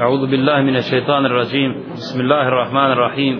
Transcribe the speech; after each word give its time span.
أعوذ 0.00 0.26
بالله 0.30 0.60
من 0.60 0.76
الشيطان 0.76 1.26
الرجيم 1.26 1.70
بسم 1.92 2.20
الله 2.20 2.48
الرحمن 2.48 2.90
الرحيم 2.92 3.36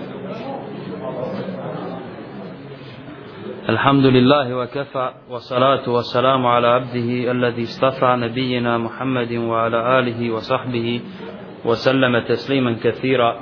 الحمد 3.69 4.04
لله 4.06 4.46
وكفى 4.56 5.12
والصلاة 5.30 5.88
والسلام 5.88 6.46
على 6.46 6.67
عبده 6.67 7.09
الذي 7.30 7.62
اصطفى 7.62 8.17
نبينا 8.19 8.79
محمد 8.79 9.33
وعلى 9.33 9.98
آله 9.98 10.30
وصحبه 10.30 11.01
وسلم 11.64 12.19
تسليما 12.19 12.72
كثيرا 12.85 13.40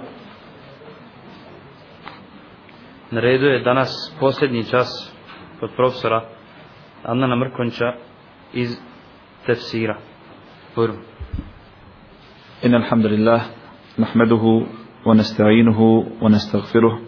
Na 3.11 3.21
redu 3.21 3.47
je 3.47 3.59
danas 3.59 4.17
posljednji 4.21 4.65
čas 4.65 5.15
kod 5.61 5.71
profesora 5.77 6.23
Adnana 7.03 7.37
Mrkonča 7.37 7.93
iz 8.53 8.79
tefsira. 9.47 9.97
Prvo. 10.75 10.95
إن 12.64 12.76
الحمد 12.76 13.06
لله 13.06 13.42
نحمده 14.00 14.62
ونستعينه 15.06 16.06
ونستغفره 16.22 17.00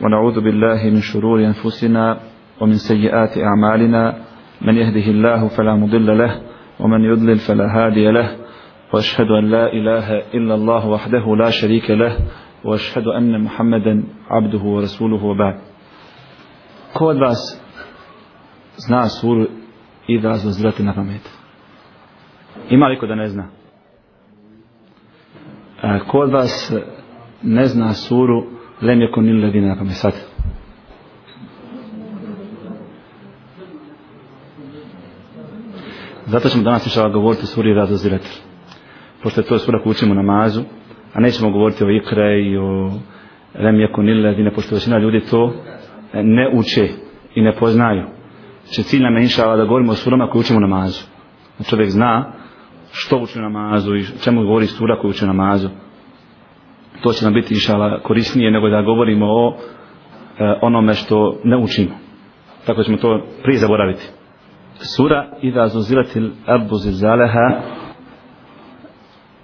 ونعوذ 0.00 0.40
بالله 0.40 0.90
من 0.90 1.00
شرور 1.00 1.44
أنفسنا 1.44 2.20
ومن 2.60 2.72
سيئات 2.74 3.38
أعمالنا 3.38 4.18
من 4.62 4.76
يهده 4.76 5.06
الله 5.10 5.48
فلا 5.48 5.74
مضل 5.74 6.18
له 6.18 6.40
ومن 6.80 7.04
يضلل 7.04 7.38
فلا 7.38 7.66
هادي 7.76 8.10
له 8.10 8.36
وأشهد 8.94 9.30
أن 9.30 9.44
لا 9.50 9.72
إله 9.72 10.18
إلا 10.34 10.54
الله 10.54 10.88
وحده 10.88 11.36
لا 11.36 11.50
شريك 11.50 11.90
له 11.90 12.16
وأشهد 12.64 13.06
أن 13.06 13.40
محمدا 13.44 14.04
عبده 14.30 14.58
ورسوله 14.62 15.24
وبعد 15.24 15.58
Ko 16.94 17.06
od 17.06 17.18
vas 17.20 17.60
zna 18.76 19.08
suru 19.08 19.46
Iza 20.08 20.32
zazrati 20.36 20.82
na 20.82 20.92
pamet? 20.92 21.24
Da? 23.36 23.61
A, 25.82 25.98
vas 26.32 26.72
ne 27.42 27.66
zna 27.66 27.92
suru 27.92 28.44
Lem 28.82 29.00
je 29.00 29.10
konil 29.10 29.44
ledine 29.44 29.68
na 29.68 29.76
pamet 29.76 29.96
sad? 29.96 30.12
Zato 36.26 36.48
ćemo 36.48 36.64
danas 36.64 36.86
išava 36.86 37.08
govoriti 37.08 37.42
o 37.42 37.46
suri 37.46 37.74
razozirat. 37.74 38.20
Pošto 39.22 39.40
je 39.40 39.46
to 39.46 39.58
sura 39.58 39.82
koju 39.82 39.90
učimo 39.90 40.14
namazu, 40.14 40.62
a 41.14 41.20
nećemo 41.20 41.50
govoriti 41.50 41.84
o 41.84 41.90
ikre 41.90 42.42
i 42.42 42.56
o 42.56 42.90
Lem 43.54 43.80
je 43.80 43.92
konil 43.92 44.22
ledine, 44.22 44.54
pošto 44.54 44.74
većina 44.74 44.98
ljudi 44.98 45.20
to 45.30 45.54
ne 46.14 46.50
uče 46.54 46.88
i 47.34 47.42
ne 47.42 47.56
poznaju. 47.56 48.06
Znači 48.64 48.82
cilj 48.82 49.02
nam 49.02 49.16
je 49.16 49.28
da 49.56 49.64
govorimo 49.64 49.92
o 49.92 49.94
surama 49.94 50.28
koju 50.30 50.40
učimo 50.40 50.60
namazu. 50.60 51.04
Da 51.58 51.64
čovjek 51.64 51.90
zna 51.90 52.41
što 52.92 53.16
uči 53.18 53.38
namazu 53.38 53.94
i 53.94 54.04
čemu 54.24 54.44
govori 54.44 54.66
sura 54.66 54.98
koju 55.00 55.10
uči 55.10 55.26
namazu. 55.26 55.68
To 57.02 57.12
će 57.12 57.24
nam 57.24 57.34
biti 57.34 57.54
inšala 57.54 58.00
korisnije 58.02 58.50
nego 58.50 58.68
da 58.68 58.82
govorimo 58.82 59.26
o 59.28 59.56
e, 59.56 60.58
onome 60.62 60.94
što 60.94 61.40
ne 61.44 61.56
učimo. 61.56 61.90
Tako 62.66 62.82
ćemo 62.82 62.96
to 62.96 63.26
prije 63.42 63.58
zaboraviti. 63.58 64.08
Sura 64.74 65.26
Ida 65.42 65.68
Zuzilatil 65.68 66.30
Arbu 66.46 66.76
Zizaleha 66.76 67.62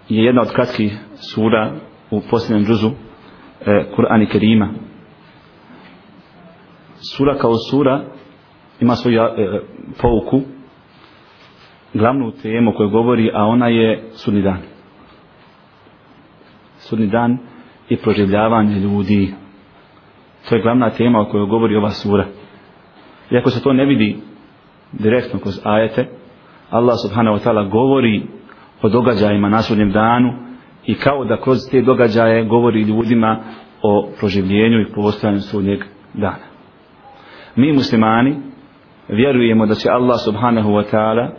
je 0.08 0.24
jedna 0.24 0.42
od 0.42 0.52
kratkih 0.52 0.98
sura 1.34 1.72
u 2.10 2.20
posljednjem 2.30 2.66
džuzu 2.66 2.88
e, 2.88 2.94
Kur'ani 3.96 4.30
Kerima. 4.32 4.74
Sura 7.16 7.38
kao 7.38 7.54
sura 7.70 8.04
ima 8.80 8.94
svoju 8.94 9.20
e, 9.20 9.60
pouku 10.00 10.57
glavnu 11.94 12.32
temu 12.42 12.72
koju 12.76 12.90
govori 12.90 13.30
a 13.34 13.44
ona 13.44 13.68
je 13.68 14.02
sudni 14.12 14.42
dan. 14.42 14.58
Sudni 16.78 17.06
dan 17.06 17.38
i 17.88 17.96
proživljavanje 17.96 18.74
ljudi. 18.74 19.34
To 20.48 20.54
je 20.54 20.62
glavna 20.62 20.90
tema 20.90 21.20
o 21.20 21.24
kojoj 21.24 21.46
govori 21.46 21.76
ova 21.76 21.90
sura. 21.90 22.26
Iako 23.30 23.50
se 23.50 23.62
to 23.62 23.72
ne 23.72 23.84
vidi 23.84 24.16
direktno 24.92 25.40
kroz 25.40 25.60
ajete 25.64 26.08
Allah 26.70 26.94
subhanahu 27.02 27.36
wa 27.36 27.44
ta'ala 27.44 27.70
govori 27.70 28.22
o 28.82 28.88
događajima 28.88 29.48
na 29.48 29.62
sudnjem 29.62 29.90
danu 29.90 30.32
i 30.86 30.94
kao 30.94 31.24
da 31.24 31.40
kroz 31.40 31.58
te 31.70 31.82
događaje 31.82 32.44
govori 32.44 32.82
ljudima 32.82 33.40
o 33.82 34.08
proživljenju 34.18 34.80
i 34.80 34.92
postojanju 34.94 35.40
sudnjeg 35.40 35.84
dana. 36.14 36.48
Mi 37.56 37.72
muslimani 37.72 38.36
vjerujemo 39.08 39.66
da 39.66 39.74
će 39.74 39.90
Allah 39.90 40.16
subhanahu 40.24 40.70
wa 40.70 40.84
ta'ala 40.92 41.30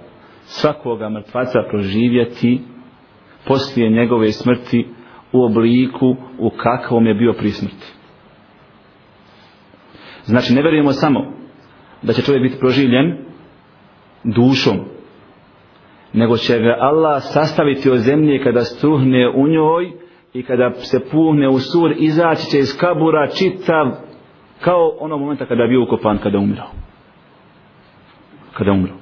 svakoga 0.49 1.09
mrtvaca 1.09 1.59
proživjeti 1.69 2.61
poslije 3.47 3.89
njegove 3.89 4.31
smrti 4.31 4.87
u 5.31 5.43
obliku 5.43 6.15
u 6.39 6.49
kakvom 6.49 7.07
je 7.07 7.13
bio 7.13 7.33
pri 7.33 7.49
smrti. 7.49 7.93
Znači 10.23 10.53
ne 10.53 10.61
vjerujemo 10.61 10.91
samo 10.91 11.33
da 12.01 12.13
će 12.13 12.21
čovjek 12.21 12.43
biti 12.43 12.59
proživljen 12.59 13.17
dušom, 14.23 14.79
nego 16.13 16.37
će 16.37 16.59
ga 16.59 16.77
Allah 16.79 17.23
sastaviti 17.23 17.89
od 17.89 17.97
zemlje 17.97 18.43
kada 18.43 18.63
struhne 18.63 19.29
u 19.35 19.47
njoj 19.47 19.91
i 20.33 20.43
kada 20.43 20.71
se 20.73 20.99
puhne 21.11 21.49
u 21.49 21.59
sur, 21.59 21.93
izaći 21.97 22.51
će 22.51 22.59
iz 22.59 22.77
kabura 22.79 23.27
čitav 23.27 23.91
kao 24.61 24.97
ono 24.99 25.17
momenta 25.17 25.45
kada 25.45 25.63
je 25.63 25.69
bio 25.69 25.83
ukopan, 25.83 26.17
kada 26.17 26.37
je 26.37 26.43
umirao 26.43 26.69
kada 28.53 28.71
umru. 28.71 28.98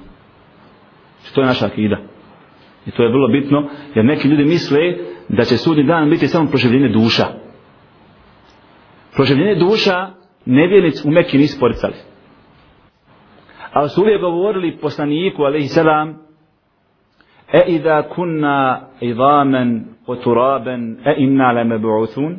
To 1.34 1.40
je 1.40 1.46
naša 1.46 1.66
akida. 1.66 1.98
I 2.86 2.90
to 2.90 3.02
je 3.02 3.08
vrlo 3.08 3.28
bitno, 3.28 3.68
jer 3.94 4.04
neki 4.04 4.28
ljudi 4.28 4.44
misle 4.44 4.78
da 5.28 5.44
će 5.44 5.56
sudni 5.56 5.84
dan 5.84 6.10
biti 6.10 6.28
samo 6.28 6.48
proživljenje 6.48 6.88
duša. 6.88 7.26
Proživljenje 9.14 9.54
duša 9.54 10.10
nevjernic 10.46 11.04
u 11.04 11.10
Mekki 11.10 11.38
nisu 11.38 11.60
poricali. 11.60 11.94
Ali 13.72 13.88
su 13.88 14.02
uvijek 14.02 14.20
govorili 14.20 14.76
poslaniku, 14.76 15.42
alaihi 15.42 15.68
salam, 15.68 16.18
e 17.52 17.64
idha 17.66 18.02
kunna 18.14 18.88
idhamen 19.00 19.84
o 20.06 20.16
turaben, 20.16 20.96
e 21.04 21.14
inna 21.18 21.52
leme 21.52 21.78
bu'uthun, 21.78 22.36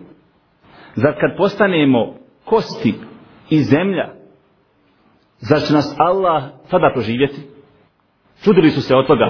zar 0.95 1.13
kad 1.19 1.37
postanemo 1.37 2.15
kosti 2.45 2.93
i 3.49 3.63
zemlja, 3.63 4.19
Zar 5.39 5.59
će 5.67 5.73
nas 5.73 5.95
Allah 5.97 6.43
tada 6.69 6.91
proživjeti? 6.93 7.41
Čudili 8.43 8.69
su 8.69 8.81
se 8.81 8.95
od 8.95 9.07
toga 9.07 9.25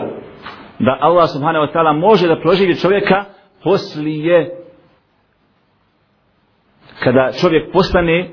da 0.80 0.98
Allah 1.02 1.30
subhanahu 1.30 1.66
wa 1.66 1.74
ta'ala 1.74 2.00
može 2.00 2.28
da 2.28 2.42
proživi 2.42 2.76
čovjeka 2.76 3.26
poslije 3.64 4.56
kada 7.04 7.32
čovjek 7.42 7.74
postane 7.74 8.32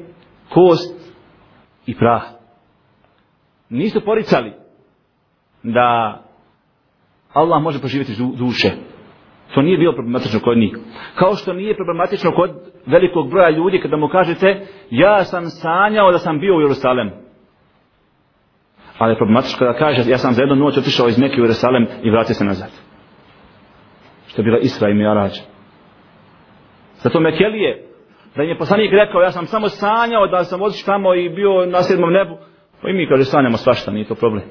kost 0.49 1.15
i 1.87 1.97
prah. 1.97 2.23
Nisu 3.69 4.01
poricali 4.05 4.53
da 5.63 6.21
Allah 7.33 7.63
može 7.63 7.79
proživjeti 7.79 8.13
duše. 8.39 8.71
To 9.55 9.63
nije 9.63 9.79
bilo 9.79 9.93
problematično 9.93 10.41
kod 10.41 10.59
njih. 10.59 10.77
Kao 11.15 11.35
što 11.35 11.53
nije 11.53 11.77
problematično 11.77 12.33
kod 12.33 12.51
velikog 12.87 13.31
broja 13.31 13.51
ljudi 13.51 13.81
kada 13.81 13.97
mu 13.97 14.09
kažete 14.09 14.67
ja 14.91 15.25
sam 15.25 15.45
sanjao 15.47 16.13
da 16.13 16.19
sam 16.19 16.39
bio 16.39 16.57
u 16.57 16.61
Jerusalemu 16.61 17.26
ali 18.99 19.13
je 19.13 19.17
problematično 19.17 19.59
kada 19.59 19.79
kaže 19.79 20.11
ja 20.11 20.19
sam 20.19 20.33
za 20.33 20.43
jednu 20.43 20.57
noć 20.57 20.79
otišao 20.79 21.09
iz 21.09 21.19
Mekke 21.19 21.41
u 21.41 21.45
Jerusalem 21.45 21.87
i 22.03 22.11
vratio 22.11 22.35
se 22.35 22.45
nazad. 22.45 22.71
Što 24.27 24.41
je 24.41 24.45
bila 24.45 24.59
Isra 24.59 24.89
i 24.89 24.95
Mi'arađ. 24.95 25.41
Zato 26.97 27.21
Mekelije, 27.21 27.87
da 28.37 28.43
im 28.43 28.49
je 28.49 28.59
poslanik 28.59 28.93
rekao, 28.93 29.21
ja 29.21 29.31
sam 29.31 29.47
samo 29.47 29.69
sanjao 29.69 30.27
da 30.27 30.45
sam 30.45 30.63
otišao 30.63 30.95
tamo 30.95 31.15
i 31.15 31.29
bio 31.29 31.67
na 31.67 31.83
sedmom 31.83 32.13
nebu, 32.13 32.37
pa 32.83 32.89
i 32.89 32.93
mi 32.93 33.09
kaže 33.09 33.25
sanjamo 33.25 33.57
svašta, 33.57 33.91
nije 33.91 34.09
to 34.09 34.15
problem. 34.15 34.45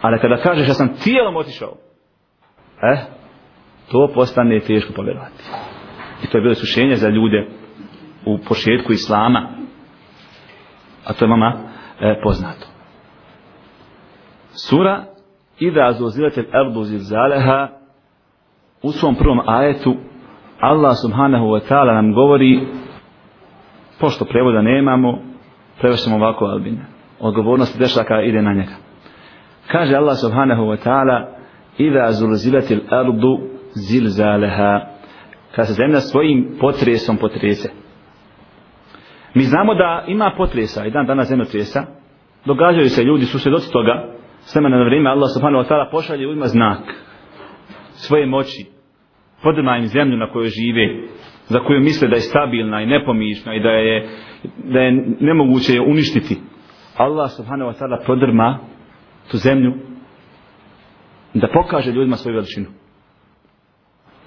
Ali 0.00 0.20
kada 0.20 0.36
kažeš 0.36 0.68
ja 0.68 0.74
sam 0.74 0.96
tijelom 1.04 1.36
otišao, 1.36 1.72
eh, 2.82 2.98
to 3.92 4.10
postane 4.14 4.60
teško 4.60 4.92
povjerovati. 4.92 5.44
I 6.24 6.26
to 6.26 6.38
je 6.38 6.42
bilo 6.42 6.52
iskušenje 6.52 6.96
za 6.96 7.08
ljude 7.08 7.46
u 8.26 8.38
početku 8.48 8.92
Islama, 8.92 9.48
a 11.04 11.12
to 11.12 11.24
je 11.24 11.28
mama 11.28 11.52
e, 12.00 12.20
poznato. 12.22 12.73
Sura 14.56 15.04
Ida 15.58 15.92
zuzilate 15.92 16.44
ardu 16.52 16.82
zilzaleha 16.82 17.68
u 18.82 18.92
svom 18.92 19.14
prvom 19.14 19.40
ajetu 19.48 19.94
Allah 20.60 20.92
subhanahu 21.02 21.44
wa 21.44 21.60
ta'ala 21.68 21.94
nam 21.94 22.12
govori 22.12 22.66
pošto 24.00 24.24
prevoda 24.24 24.62
nemamo 24.62 25.18
prevešemo 25.80 26.16
ovako 26.16 26.44
albine 26.44 26.86
odgovornost 27.20 27.78
dešaka 27.78 28.22
ide 28.22 28.42
na 28.42 28.52
njega. 28.52 28.74
Kaže 29.72 29.96
Allah 29.96 30.16
subhanahu 30.20 30.62
wa 30.62 30.76
ta'ala 30.84 31.26
Ida 31.78 32.12
zuzilate 32.12 32.78
ardu 32.90 33.38
zilzaleha 33.74 34.80
kada 35.54 35.66
se 35.66 35.72
zemlja 35.72 36.00
svojim 36.00 36.56
potresom 36.60 37.16
potrese. 37.16 37.70
Mi 39.34 39.42
znamo 39.42 39.74
da 39.74 40.04
ima 40.06 40.32
potresa 40.36 40.86
i 40.86 40.90
dan 40.90 41.06
danas 41.06 41.28
zemlja 41.28 41.44
tresa 41.44 41.84
događaju 42.44 42.88
se 42.88 43.02
ljudi 43.02 43.24
su 43.24 43.38
svjedoci 43.38 43.72
toga 43.72 44.13
s 44.44 44.54
vremena 44.54 44.76
na 44.76 44.84
vrijeme 44.84 45.10
Allah 45.10 45.28
subhanahu 45.34 45.64
wa 45.64 45.68
ta'ala 45.68 45.90
pošalje 45.90 46.22
ljudima 46.22 46.46
znak 46.46 46.80
svoje 47.92 48.26
moći 48.26 48.74
Podrma 49.44 49.76
im 49.76 49.86
zemlju 49.86 50.16
na 50.16 50.30
kojoj 50.32 50.48
žive, 50.48 51.08
za 51.46 51.58
koju 51.60 51.80
misle 51.80 52.08
da 52.08 52.14
je 52.14 52.20
stabilna 52.20 52.82
i 52.82 52.86
nepomišna 52.86 53.54
i 53.54 53.60
da 53.60 53.68
je, 53.68 54.08
da 54.64 54.80
je 54.80 54.92
nemoguće 55.20 55.72
je 55.72 55.80
uništiti. 55.80 56.40
Allah 56.96 57.30
subhanahu 57.36 57.70
wa 57.70 57.78
ta'ala 57.78 58.06
podrma 58.06 58.58
tu 59.30 59.36
zemlju 59.36 59.74
da 61.34 61.48
pokaže 61.48 61.92
ljudima 61.92 62.16
svoju 62.16 62.34
veličinu. 62.34 62.66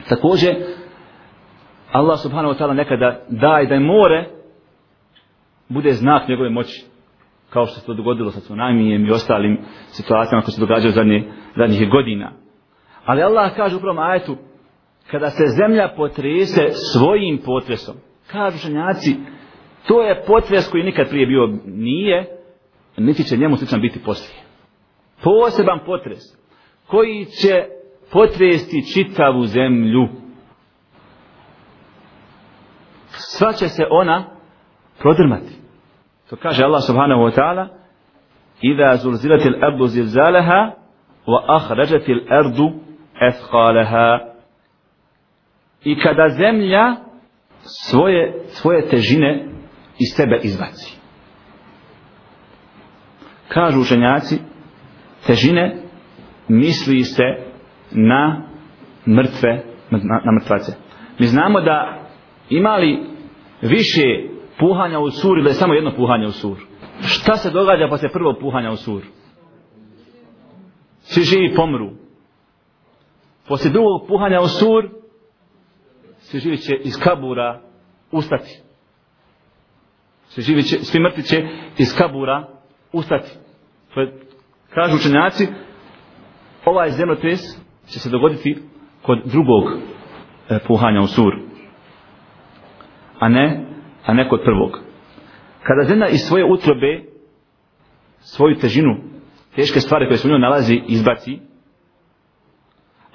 Također, 0.10 0.56
Allah 1.92 2.19
subhanahu 2.24 2.54
wa 2.54 2.60
ta'ala 2.60 2.74
nekada 2.74 3.19
daje 3.30 3.68
da 3.68 3.74
je 3.74 3.80
more 3.80 4.25
bude 5.69 5.92
znak 5.92 6.28
njegove 6.28 6.50
moći 6.50 6.86
kao 7.49 7.65
što 7.65 7.79
se 7.79 7.85
to 7.85 7.94
dogodilo 7.94 8.31
sa 8.31 8.39
tsunamijem 8.39 9.05
i 9.05 9.11
ostalim 9.11 9.57
situacijama 9.88 10.41
koje 10.41 10.51
se 10.51 10.61
događaju 10.61 10.91
zadnje, 10.91 11.31
zadnjih 11.55 11.89
godina. 11.89 12.31
Ali 13.05 13.23
Allah 13.23 13.55
kaže 13.55 13.75
u 13.75 13.79
prvom 13.79 13.99
ajetu 13.99 14.38
kada 15.11 15.29
se 15.29 15.44
zemlja 15.47 15.94
potrese 15.95 16.69
svojim 16.71 17.38
potresom 17.45 17.95
kažu 18.31 18.57
ženjaci 18.57 19.15
to 19.88 20.01
je 20.01 20.23
potres 20.27 20.69
koji 20.71 20.83
nikad 20.83 21.09
prije 21.09 21.27
bio 21.27 21.47
nije 21.65 22.38
niti 22.97 23.23
će 23.23 23.38
njemu 23.38 23.57
sličan 23.57 23.81
biti 23.81 24.03
poslije. 24.03 24.41
Poseban 25.23 25.79
potres 25.85 26.19
koji 26.88 27.25
će 27.25 27.65
potresti 28.11 28.94
čitavu 28.94 29.44
zemlju. 29.44 30.07
Sva 33.09 33.53
će 33.53 33.67
se 33.67 33.83
ona 33.89 34.25
prodrmati. 34.99 35.53
To 36.29 36.35
kaže 36.35 36.63
Allah 36.63 36.81
subhanahu 36.81 37.21
wa 37.24 37.31
ta'ala 37.31 37.69
Iza 38.62 38.97
zulzilatil 38.97 39.63
ardu 39.63 39.88
zilzalaha 39.88 40.74
wa 41.27 41.39
ahrađatil 41.47 42.21
ardu 42.29 42.74
ethqalaha 43.21 44.19
I 45.83 46.00
kada 46.00 46.29
zemlja 46.29 46.95
svoje, 47.63 48.44
svoje 48.47 48.89
težine 48.89 49.45
iz 50.00 50.15
sebe 50.15 50.39
izbaci. 50.44 50.97
Kažu 53.47 53.81
učenjaci, 53.81 54.39
težine 55.27 55.75
misli 56.47 57.03
se 57.03 57.23
na 57.91 58.41
mrtve, 59.07 59.63
na, 59.91 60.00
na 60.25 60.31
mrtvace. 60.41 60.71
Mi 61.19 61.25
znamo 61.25 61.62
da 61.62 61.97
imali 62.50 63.00
više 63.62 64.03
puhanja 64.59 65.00
u 65.00 65.12
sur 65.12 65.38
ili 65.38 65.50
je 65.50 65.54
samo 65.54 65.74
jedno 65.74 65.95
puhanje 65.95 66.27
u 66.27 66.31
sur. 66.31 66.57
Šta 67.01 67.38
se 67.38 67.51
događa 67.51 67.88
pa 67.89 67.98
se 67.98 68.09
prvo 68.13 68.36
puhanja 68.42 68.71
u 68.71 68.75
sur? 68.75 69.01
Svi 71.00 71.24
živi 71.24 71.56
pomru. 71.56 71.92
Poslije 73.48 73.74
drugog 73.74 74.07
puhanja 74.07 74.42
u 74.42 74.48
sur, 74.48 74.89
svi 76.19 76.39
živi 76.39 76.57
će 76.57 76.75
iz 76.83 77.00
kabura 77.04 77.62
ustati. 78.12 78.62
Svi, 80.27 80.44
živi 80.44 80.63
će, 80.63 80.77
svi 80.77 81.00
mrtvi 81.00 81.24
će 81.24 81.48
iz 81.77 81.98
kabura 81.98 82.48
ustati. 82.94 83.30
To 83.94 84.01
je, 84.01 84.19
kažu 84.74 84.95
učenjaci, 84.95 85.48
ovaj 86.65 86.92
zemljotres 86.92 87.39
će 87.88 88.00
se 88.00 88.09
dogoditi 88.09 88.57
kod 89.01 89.19
drugog 89.25 89.63
e, 90.50 90.59
puhanja 90.68 91.01
u 91.01 91.07
sur. 91.07 91.33
A 93.19 93.30
ne, 93.30 93.67
a 94.06 94.14
ne 94.14 94.29
kod 94.29 94.40
prvog. 94.44 94.79
Kada 95.62 95.84
zemlja 95.84 96.08
iz 96.08 96.20
svoje 96.20 96.44
utrobe 96.44 97.02
svoju 98.20 98.56
težinu, 98.56 98.96
teške 99.56 99.81
stvari 99.81 100.06
koje 100.06 100.19
se 100.19 100.29
u 100.29 100.31
njoj 100.31 100.40
nalazi, 100.40 100.82
izbaci, 100.87 101.38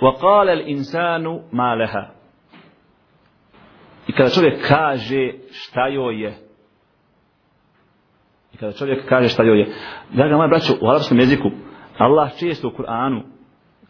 وَقَالَ 0.01 0.49
الْإِنسَانُ 0.49 1.25
مَا 1.51 1.75
لَهَا 1.75 2.05
I 4.07 4.11
kada 4.11 4.29
čovjek 4.29 4.67
kaže 4.67 5.33
šta 5.51 5.87
joj 5.87 6.23
je, 6.23 6.33
i 8.53 8.57
kada 8.57 8.73
čovjek 8.73 9.09
kaže 9.09 9.27
šta 9.27 9.43
joj 9.43 9.59
je, 9.59 9.67
draga 10.13 10.35
moja 10.35 10.47
braćo, 10.47 10.73
u 10.81 10.87
arabskom 10.89 11.19
jeziku, 11.19 11.51
Allah 11.97 12.37
često 12.39 12.67
u 12.67 12.71
Kur'anu 12.71 13.21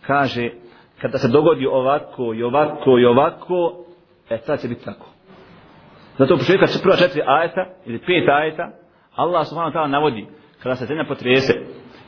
kaže 0.02 0.50
kada 1.02 1.18
se 1.18 1.28
dogodi 1.28 1.66
ovako 1.66 2.34
i 2.34 2.44
ovako 2.44 3.00
i 3.00 3.06
ovako, 3.06 3.86
e 4.30 4.38
tad 4.38 4.62
će 4.62 4.68
biti 4.68 4.86
tako. 4.86 5.11
Zato 6.19 6.35
u 6.35 6.39
početku 6.39 6.83
prva 6.83 6.97
četiri 6.97 7.23
ajeta 7.27 7.67
ili 7.87 7.99
pet 7.99 8.29
ajeta, 8.29 8.71
Allah 9.15 9.47
subhanahu 9.47 9.75
wa 9.75 9.79
ta'ala 9.79 9.91
navodi 9.91 10.27
kada 10.63 10.77
se 10.77 10.87
zemlja 10.87 11.05
potrese 11.05 11.53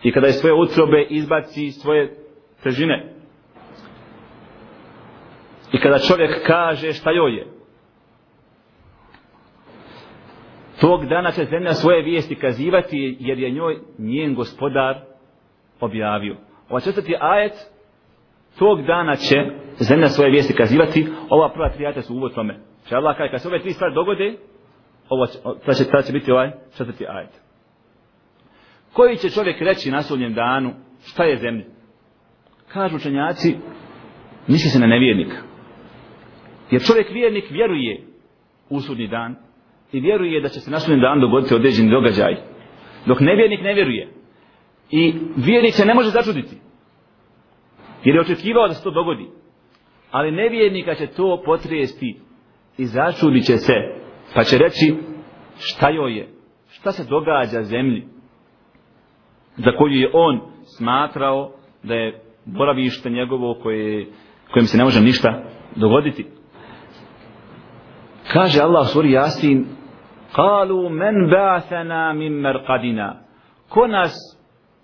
i 0.03 0.13
kada 0.13 0.27
je 0.27 0.33
svoje 0.33 0.55
utrobe 0.55 1.07
izbaci 1.09 1.71
svoje 1.71 2.15
težine 2.63 3.13
i 5.73 5.81
kada 5.81 5.99
čovjek 5.99 6.47
kaže 6.47 6.93
šta 6.93 7.11
joj 7.11 7.37
je 7.37 7.47
tog 10.81 11.07
dana 11.07 11.31
će 11.31 11.45
zemlja 11.45 11.73
svoje 11.73 12.03
vijesti 12.03 12.35
kazivati 12.35 13.17
jer 13.21 13.39
je 13.39 13.51
njoj 13.51 13.79
njen 13.99 14.35
gospodar 14.35 14.97
objavio. 15.81 16.37
Ova 16.69 16.81
četvrti 16.81 17.15
ajet 17.21 17.53
tog 18.59 18.83
dana 18.83 19.17
će 19.17 19.37
zemlja 19.79 20.09
svoje 20.09 20.31
vijesti 20.31 20.55
kazivati 20.55 21.07
ova 21.31 21.53
prva 21.53 21.69
tri 21.69 21.87
ajeta 21.87 22.03
su 22.03 22.15
uvod 22.15 22.35
tome. 22.35 22.61
Če 22.89 22.97
Allah 22.97 23.17
kaže, 23.17 23.31
kad 23.31 23.43
se 23.43 23.49
ove 23.49 23.63
tri 23.63 23.73
stvari 23.73 23.95
dogode, 23.95 24.37
ovo 25.09 25.27
će, 25.27 25.39
ta 25.67 25.73
će, 25.73 25.85
ta 25.91 26.03
će 26.03 26.13
biti 26.13 26.33
ovaj 26.33 26.51
četvrti 26.77 27.07
ajet. 27.09 27.31
Koji 28.93 29.17
će 29.17 29.31
čovjek 29.31 29.61
reći 29.61 29.91
na 29.91 30.03
sudnjem 30.03 30.35
danu, 30.35 30.73
šta 31.07 31.25
je 31.25 31.37
zemlja? 31.37 31.65
Kažu 32.73 32.97
učenjaci, 32.97 33.57
misli 34.47 34.71
se 34.71 34.79
na 34.79 34.87
nevjernika. 34.87 35.37
Jer 36.71 36.83
čovjek 36.83 37.11
vjernik 37.11 37.51
vjeruje 37.51 38.03
u 38.69 38.81
sudnji 38.81 39.07
dan 39.07 39.37
i 39.93 40.01
vjeruje 40.01 40.41
da 40.41 40.49
će 40.49 40.61
se 40.61 40.71
na 40.71 40.81
sudnjem 40.81 41.01
danu 41.01 41.21
dogoditi 41.21 41.55
određeni 41.55 41.91
događaj. 41.91 42.37
Dok 43.07 43.21
nevjernik 43.21 43.61
ne 43.63 43.75
vjeruje. 43.75 44.09
I 44.91 45.15
vjernik 45.37 45.75
se 45.75 45.87
ne 45.87 45.95
može 45.95 46.11
začuditi. 46.11 46.57
Jer 48.05 48.15
je 48.15 48.21
očekivao 48.21 48.69
da 48.69 48.75
se 48.75 48.85
to 48.85 48.91
dogodi. 48.91 49.27
Ali 50.11 50.31
nevjernika 50.31 50.95
će 50.95 51.07
to 51.07 51.43
potrijesti 51.45 52.21
i 52.79 52.85
začudit 52.85 53.45
će 53.45 53.57
se, 53.57 53.75
pa 54.35 54.45
će 54.45 54.59
reći 54.59 54.95
šta 55.59 55.89
joj 55.91 56.17
je, 56.17 56.29
šta 56.69 56.93
se 56.93 57.05
događa 57.05 57.63
zemlji, 57.63 58.07
za 59.57 59.71
koju 59.79 59.93
je 59.93 60.11
on 60.13 60.41
smatrao 60.77 61.53
da 61.83 61.95
je 61.95 62.23
boravište 62.45 63.11
njegovo 63.11 63.55
koje, 63.63 64.07
kojem 64.53 64.67
se 64.67 64.79
ne 64.79 64.85
može 64.85 65.01
ništa 65.01 65.43
dogoditi. 65.77 66.27
Kaže 68.33 68.61
Allah 68.61 68.87
suri 68.89 69.13
Jasin 69.13 69.67
Kalu 70.35 70.89
men 70.89 71.15
ba'athana 71.31 72.13
min 72.13 72.33
merqadina. 72.33 73.15
Ko 73.69 73.87
nas 73.87 74.13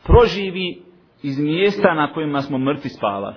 proživi 0.07 0.83
iz 1.23 1.39
mjesta 1.39 1.95
na 1.95 2.13
kojima 2.13 2.41
smo 2.41 2.59
mrtvi 2.59 2.91
spavali? 2.91 3.37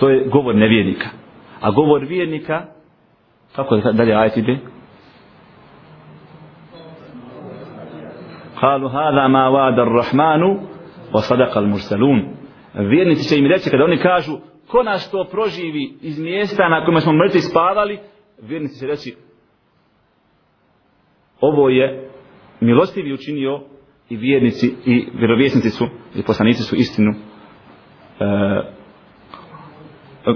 To 0.00 0.08
je 0.08 0.28
govor 0.28 0.54
nevjernika. 0.54 1.08
A 1.60 1.70
govor 1.70 2.04
vjernika, 2.04 2.64
kako 3.56 3.74
je 3.74 3.92
dalje 3.92 4.14
ajet 4.14 4.36
ide? 4.36 4.58
Kalu 8.60 8.88
hada 8.88 9.28
ma 9.28 9.48
vada 9.48 9.84
rahmanu 9.84 10.60
wa 11.12 11.20
sadaqa 11.20 11.58
al-mursalun. 11.60 12.22
Vjernici 12.74 13.28
će 13.28 13.38
im 13.38 13.46
reći 13.46 13.70
kada 13.70 13.84
oni 13.84 13.98
kažu 13.98 14.38
ko 14.68 14.82
nas 14.82 15.10
to 15.10 15.24
proživi 15.30 15.94
iz 16.02 16.18
mjesta 16.18 16.68
na 16.68 16.84
kojima 16.84 17.00
smo 17.00 17.12
mrtvi 17.12 17.40
spavali, 17.40 17.98
vjernici 18.42 18.80
će 18.80 18.86
reći 18.86 19.16
ovo 21.40 21.68
je 21.68 22.10
milostivi 22.60 23.12
učinio 23.12 23.60
i 24.08 24.16
vjernici 24.16 24.74
i 24.86 25.08
vjerovjesnici 25.14 25.70
su 25.70 25.86
i 26.14 26.22
poslanici 26.22 26.62
su 26.62 26.76
istinu 26.76 27.10
e, 28.20 28.62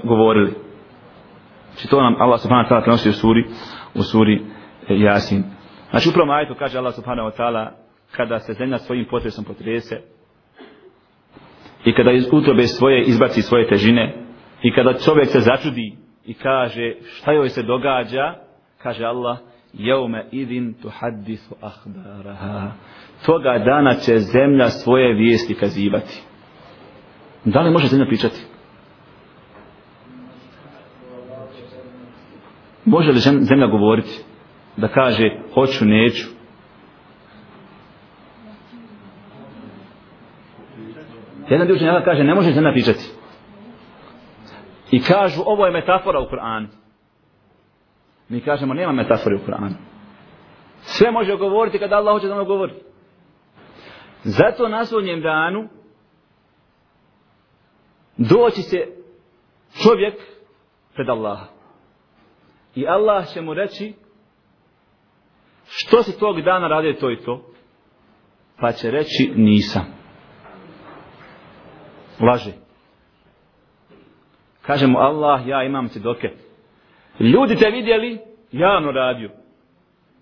govorili. 0.04 0.54
Znači 1.72 1.88
to 1.88 2.02
nam 2.02 2.16
Allah 2.18 2.40
subhanahu 2.40 2.68
wa 2.68 2.70
ta'ala 2.70 2.82
prenosi 2.82 3.08
u 3.08 3.12
suri, 3.12 3.44
u 3.94 4.02
suri 4.02 4.34
e, 4.88 4.98
Jasin. 4.98 5.44
Znači 5.90 6.08
upravo 6.08 6.26
majetu 6.26 6.54
kaže 6.58 6.78
Allah 6.78 6.94
subhanahu 6.94 7.28
wa 7.28 7.36
ta'ala 7.36 7.70
kada 8.16 8.38
se 8.38 8.52
zemlja 8.52 8.78
svojim 8.78 9.06
potresom 9.10 9.44
potrese 9.44 10.00
i 11.84 11.94
kada 11.94 12.12
iz 12.12 12.26
utrobe 12.32 12.66
svoje 12.66 13.02
izbaci 13.02 13.42
svoje 13.42 13.68
težine 13.68 14.14
i 14.62 14.74
kada 14.74 14.98
čovjek 14.98 15.28
se 15.28 15.40
začudi 15.40 15.96
i 16.24 16.34
kaže 16.34 16.94
šta 17.02 17.32
joj 17.32 17.48
se 17.48 17.62
događa? 17.62 18.34
Kaže 18.82 19.04
Allah 19.04 19.38
jeume 19.72 20.26
idin 20.30 20.74
tu 20.82 20.88
hadisu 20.88 21.54
ahbaraha 21.60 22.72
toga 23.26 23.58
dana 23.58 23.94
će 23.94 24.18
zemlja 24.18 24.68
svoje 24.68 25.14
vijesti 25.14 25.54
kazivati. 25.54 26.22
Da 27.44 27.60
li 27.60 27.70
može 27.70 27.86
zemlja 27.86 28.06
pričati? 28.06 28.51
Može 32.92 33.12
li 33.12 33.20
zemlja 33.20 33.66
govoriti? 33.66 34.24
Da 34.76 34.88
kaže, 34.88 35.30
hoću, 35.54 35.84
neću. 35.84 36.28
Jedan 41.48 41.66
dio 41.66 41.76
učenjaka 41.76 42.04
kaže, 42.04 42.24
ne 42.24 42.34
može 42.34 42.52
zemlja 42.52 42.72
pričati. 42.72 43.10
I 44.90 45.02
kažu, 45.02 45.42
ovo 45.46 45.66
je 45.66 45.72
metafora 45.72 46.20
u 46.20 46.26
Kur'anu. 46.26 46.66
Mi 48.28 48.40
kažemo, 48.40 48.74
nema 48.74 48.92
metafore 48.92 49.36
u 49.36 49.46
Kur'anu. 49.46 49.74
Sve 50.80 51.10
može 51.10 51.36
govoriti 51.36 51.78
kada 51.78 51.96
Allah 51.96 52.12
hoće 52.12 52.26
da 52.26 52.34
ono 52.34 52.44
govori. 52.44 52.74
Zato 54.24 54.68
na 54.68 54.84
svodnjem 54.84 55.20
danu 55.20 55.68
doći 58.16 58.62
se 58.62 58.86
čovjek 59.82 60.14
pred 60.94 61.08
Allaha. 61.08 61.61
I 62.74 62.86
Allah 62.86 63.26
će 63.32 63.40
mu 63.40 63.54
reći 63.54 63.94
što 65.66 66.02
si 66.02 66.18
tog 66.18 66.40
dana 66.40 66.68
radio 66.68 66.92
to 66.92 67.10
i 67.10 67.16
to? 67.16 67.52
Pa 68.60 68.72
će 68.72 68.90
reći 68.90 69.32
nisam. 69.36 69.82
Laže. 72.20 72.52
Kaže 74.62 74.86
mu 74.86 74.98
Allah, 74.98 75.46
ja 75.46 75.62
imam 75.62 75.88
svjedoke. 75.88 76.30
Ljudi 77.20 77.56
te 77.56 77.70
vidjeli, 77.70 78.18
javno 78.52 78.92
radio. 78.92 79.30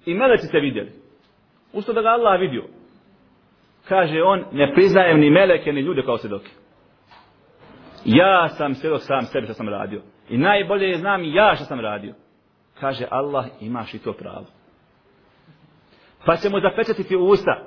I 0.06 0.14
meleci 0.14 0.50
te 0.52 0.60
vidjeli. 0.60 0.92
Usto 1.72 1.92
da 1.92 2.02
ga 2.02 2.08
Allah 2.08 2.40
vidio. 2.40 2.64
Kaže 3.88 4.22
on, 4.22 4.44
ne 4.52 4.72
priznajem 4.74 5.20
ni 5.20 5.30
meleke 5.30 5.72
ni 5.72 5.80
ljude 5.80 6.02
kao 6.02 6.18
svjedoke. 6.18 6.50
Ja 8.04 8.48
sam 8.48 8.74
svjedok 8.74 9.00
sam 9.02 9.22
sebi 9.22 9.46
što 9.46 9.54
sam 9.54 9.68
radio. 9.68 10.02
I 10.28 10.38
najbolje 10.38 10.86
je 10.86 10.98
znam 10.98 11.24
ja 11.24 11.52
što 11.54 11.64
sam 11.64 11.80
radio. 11.80 12.14
Kaže 12.80 13.06
Allah, 13.10 13.46
imaš 13.60 13.94
i 13.94 13.98
to 13.98 14.12
pravo. 14.12 14.46
Pa 16.26 16.36
ćemo 16.36 16.60
zapečatiti 16.60 17.16
usta. 17.16 17.62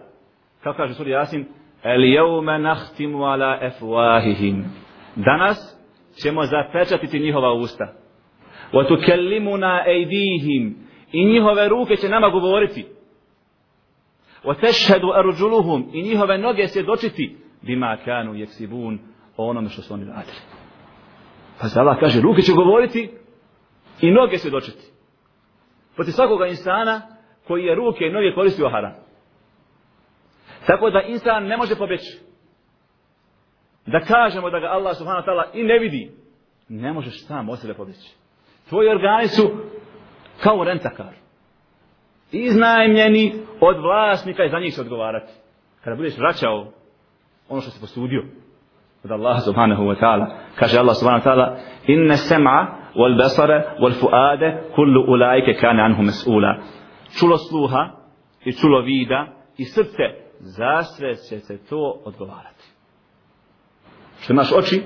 Kako 0.63 0.77
kaže 0.77 0.93
suri 0.93 1.11
Jasin, 1.11 1.45
El 1.83 2.03
jevme 2.03 2.59
nahtimu 2.59 3.23
ala 3.23 3.59
efuahihim. 3.61 4.65
Danas 5.15 5.77
ćemo 6.23 6.45
zapečatiti 6.45 7.19
njihova 7.19 7.53
usta. 7.53 7.93
Wa 8.73 8.87
tukellimuna 8.87 9.83
ejdihim. 9.87 10.75
I 11.11 11.25
njihove 11.25 11.69
ruke 11.69 11.95
će 11.95 12.09
nama 12.09 12.29
govoriti. 12.29 12.85
Wa 14.43 14.59
tešhedu 14.59 15.07
arđuluhum. 15.15 15.89
I 15.93 16.01
njihove 16.01 16.37
noge 16.37 16.67
svjedočiti. 16.67 17.37
Bima 17.61 17.97
kanu 18.05 18.35
jeksibun. 18.35 18.99
O 19.37 19.49
onome 19.49 19.69
što 19.69 19.81
su 19.81 19.93
oni 19.93 20.05
radili. 20.05 20.37
Pa 21.59 21.67
se 21.67 21.79
Allah 21.79 21.99
kaže, 21.99 22.21
ruke 22.21 22.41
će 22.41 22.53
govoriti 22.53 23.11
i 24.01 24.11
noge 24.11 24.37
svjedočiti. 24.37 24.92
Proti 25.95 26.11
svakoga 26.11 26.47
insana 26.47 27.01
koji 27.47 27.63
je 27.63 27.75
ruke 27.75 28.05
i 28.05 28.11
noge 28.11 28.33
koristio 28.35 28.69
haram. 28.69 28.93
Tako 30.67 30.89
da 30.89 31.01
insan 31.01 31.43
ne 31.43 31.57
može 31.57 31.75
pobjeći. 31.75 32.19
Da 33.85 33.99
kažemo 33.99 34.49
da 34.49 34.59
ga 34.59 34.67
Allah 34.67 34.97
subhanahu 34.97 35.27
wa 35.27 35.31
ta'ala 35.31 35.43
i 35.53 35.63
ne 35.63 35.79
vidi. 35.79 36.11
Ne 36.69 36.93
možeš 36.93 37.25
sam 37.27 37.49
od 37.49 37.59
sebe 37.59 37.73
pobjeći. 37.73 38.15
Tvoji 38.69 38.89
organi 38.89 39.27
su 39.27 39.51
kao 40.43 40.63
rentakar. 40.63 41.13
Iznajmljeni 42.31 43.33
od 43.59 43.77
vlasnika 43.81 44.43
i 44.43 44.49
za 44.49 44.59
njih 44.59 44.75
se 44.75 44.81
odgovarati. 44.81 45.31
Kada 45.83 45.95
budeš 45.95 46.17
vraćao 46.17 46.71
ono 47.49 47.61
što 47.61 47.71
si 47.71 47.81
posudio 47.81 48.23
od 49.03 49.11
Allaha 49.11 49.39
subhanahu 49.39 49.83
wa 49.83 49.99
ta'ala. 49.99 50.27
Kaže 50.55 50.79
Allah 50.79 50.95
subhanahu 50.95 51.25
wa 51.25 51.31
ta'ala 51.31 51.57
inne 51.87 52.15
sem'a 52.17 52.82
wal 52.96 53.16
basara 53.18 53.76
wal 53.80 53.94
fuade 54.00 54.48
kullu 54.74 55.00
ulaike 55.12 55.54
kane 55.60 55.82
anhu 55.82 56.02
mes'ula. 56.02 56.52
Čulo 57.18 57.36
sluha 57.36 57.90
i 58.44 58.52
čulo 58.52 58.80
vida 58.80 59.26
i 59.56 59.64
srce 59.64 60.04
za 60.40 60.82
sve 60.82 61.14
će 61.14 61.40
se 61.40 61.58
to 61.70 62.00
odgovarati. 62.04 62.64
Što 64.20 64.32
imaš 64.32 64.52
oči, 64.52 64.82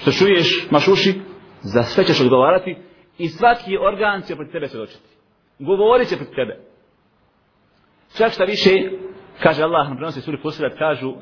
što 0.00 0.10
čuješ, 0.12 0.66
imaš 0.70 0.88
uši, 0.88 1.20
za 1.60 1.82
sve 1.82 2.04
ćeš 2.04 2.20
odgovarati 2.20 2.76
i 3.18 3.28
svaki 3.28 3.78
organ 3.78 4.22
će 4.22 4.36
pred 4.36 4.52
tebe 4.52 4.68
svjedočiti. 4.68 5.08
Govorit 5.58 6.08
će 6.08 6.16
pred 6.16 6.28
tebe. 6.34 6.58
Čak 8.16 8.32
šta 8.32 8.44
više, 8.44 8.70
kaže 9.42 9.62
Allah, 9.62 9.88
na 9.88 9.96
prenosi 9.96 10.20
suri 10.20 10.42
posirat, 10.42 10.78
kažu 10.78 11.14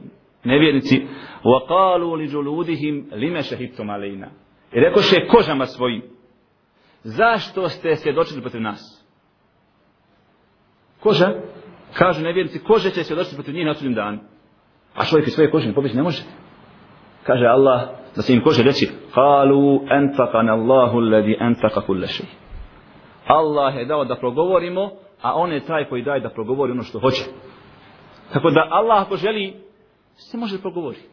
nevjernici, 0.45 1.07
وَقَالُوا 1.45 2.17
لِجُلُودِهِمْ 2.17 2.95
لِمَ 3.13 3.41
شَهِبْتُمْ 3.41 3.91
عَلَيْنَا 3.91 4.29
I 4.73 4.81
rekoše 4.81 5.27
kožama 5.27 5.67
svojim, 5.67 6.03
zašto 7.06 7.70
ste 7.70 7.96
svjedočili 7.96 8.42
protiv 8.42 8.62
nas? 8.62 9.06
Koža? 11.00 11.34
Kažu 11.94 12.22
nevjernici, 12.22 12.60
koža 12.60 12.90
će 12.90 13.04
svjedočiti 13.04 13.36
protiv 13.36 13.56
njih 13.56 13.66
na 13.66 13.74
sudnjem 13.74 13.94
danu. 13.94 14.20
A 14.96 15.06
čovjek 15.06 15.28
iz 15.28 15.34
svoje 15.34 15.52
kože 15.52 15.68
ne 15.68 15.74
pobjeći 15.74 15.96
ne 15.96 16.04
može. 16.04 16.24
Kaže 17.24 17.46
Allah 17.46 17.82
da 18.16 18.22
se 18.22 18.34
im 18.34 18.44
kože 18.44 18.64
reći 18.64 18.90
Halu 19.14 19.82
entakan 19.90 20.50
Allahu 20.50 21.00
ledi 21.00 21.38
entaka 21.40 21.82
kulle. 21.82 22.08
Allah 23.28 23.76
je 23.76 23.86
dao 23.86 24.06
da 24.06 24.16
progovorimo, 24.16 24.92
a 25.22 25.34
on 25.34 25.52
je 25.52 25.66
taj 25.66 25.86
koji 25.90 26.04
daje 26.04 26.20
da 26.20 26.30
progovori 26.30 26.72
ono 26.72 26.84
što 26.84 27.00
hoće. 27.00 27.24
Tako 28.34 28.50
da 28.50 28.68
Allah 28.72 29.02
ako 29.02 29.16
želi, 29.16 29.54
se 30.16 30.38
može 30.38 30.62
progovoriti. 30.62 31.08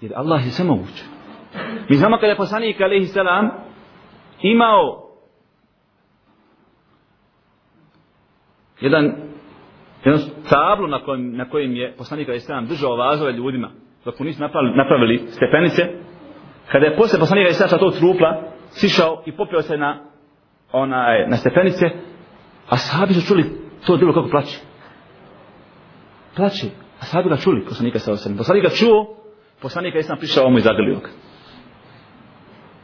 Jer 0.00 0.12
Allah 0.16 0.46
je 0.46 0.50
sve. 0.50 0.64
Mi 1.88 1.96
znamo 1.96 2.16
kada 2.16 2.26
je 2.26 2.36
poslanik, 2.36 2.80
alaihi 2.80 3.06
salam, 3.06 3.50
imao 4.42 5.10
jedan 8.80 9.12
jednu 10.04 10.20
tablo 10.48 10.88
na 10.88 11.04
kojem, 11.04 11.36
na 11.36 11.48
kojem 11.48 11.76
je 11.76 11.94
poslanik 11.98 12.28
alaihi 12.28 12.68
držao 12.68 12.96
vazove 12.96 13.32
ljudima 13.32 13.70
dok 14.04 14.18
mu 14.18 14.24
nisu 14.24 14.40
napravili, 14.40 14.76
napravili 14.76 15.18
stepenice. 15.18 15.82
Kada 16.72 16.86
je 16.86 16.96
posle 16.96 17.18
poslanik 17.18 17.42
alaihi 17.42 17.54
salam 17.54 17.68
sa 17.70 17.78
tog 17.78 17.92
trupla 17.94 18.42
sišao 18.70 19.22
i 19.26 19.32
popio 19.36 19.62
se 19.62 19.76
na 19.76 19.98
onaj, 20.72 21.26
na 21.28 21.36
stepenice 21.36 21.86
a 22.68 22.76
sahabi 22.76 23.14
su 23.14 23.26
čuli 23.26 23.44
to 23.86 23.96
bilo 23.96 24.12
kako 24.12 24.28
plaće 24.28 24.58
plaće 26.36 26.66
a 27.00 27.04
sahabi 27.04 27.28
ga 27.28 27.36
čuli 27.36 27.64
poslanika 27.64 27.98
sa 27.98 28.12
osam 28.12 28.36
poslanika 28.36 28.68
čuo 28.68 29.16
poslanika 29.62 29.98
je 29.98 30.02
sam 30.02 30.18
prišao 30.18 30.44
ovom 30.44 30.56
i 30.56 30.60
zagrlio 30.60 30.94
ga 30.94 31.08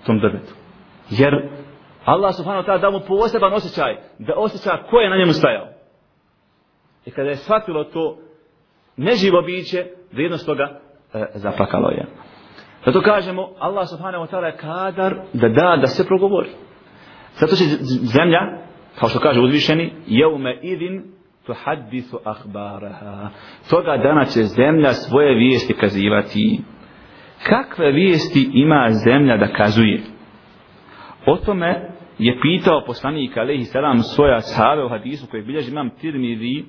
tom 0.07 0.19
drvetu 0.19 0.65
jer 1.11 1.49
Allah 2.05 2.35
subhanahu 2.35 2.63
wa 2.63 2.67
ta'ala 2.67 2.81
dao 2.81 2.91
mu 2.91 3.01
poseban 3.09 3.53
osjećaj 3.53 3.97
da 4.19 4.35
osjeća 4.37 4.79
ko 4.91 5.01
je 5.01 5.11
na 5.11 5.17
njemu 5.17 5.33
stajao. 5.33 5.67
I 7.07 7.11
kada 7.11 7.29
je 7.29 7.37
shvatilo 7.37 7.85
to 7.85 8.19
neživo 8.97 9.43
biće 9.43 9.87
vrijednost 10.13 10.47
toga 10.47 10.81
e, 11.15 11.27
zaplakalo 11.35 11.91
je. 11.91 12.07
Zato 12.85 13.01
kažemo 13.01 13.49
Allah 13.59 13.89
subhanahu 13.89 14.25
wa 14.25 14.31
ta'ala 14.31 14.45
je 14.47 14.57
kadar 14.57 15.15
da 15.33 15.49
da 15.49 15.77
da 15.81 15.87
se 15.87 16.07
progovori. 16.07 16.51
Zato 17.35 17.57
će 17.57 17.65
zemlja 18.15 18.41
kao 19.01 19.09
što 19.09 19.19
kaže 19.19 19.41
uzvišeni 19.41 19.93
jeume 20.07 20.59
idin 20.63 21.05
tuhaddisu 21.47 22.21
ahbaraha 22.25 23.31
toga 23.71 23.97
dana 23.97 24.25
će 24.25 24.43
zemlja 24.43 24.93
svoje 24.93 25.35
vijesti 25.35 25.75
kazivati. 25.75 26.61
Kakve 27.43 27.93
vijesti 27.93 28.51
ima 28.53 28.89
zemlja 28.91 29.37
da 29.37 29.53
kazuje? 29.53 30.15
O 31.26 31.37
tome 31.37 31.90
je 32.18 32.40
pitao 32.40 32.85
poslanik 32.87 33.37
alaihi 33.37 33.64
salam 33.64 33.99
svoja 33.99 34.40
sahave 34.40 34.85
u 34.85 34.88
hadisu 34.88 35.26
koji 35.30 35.42
bilježi 35.42 35.71
imam 35.71 35.90
tirmidhi 35.90 36.64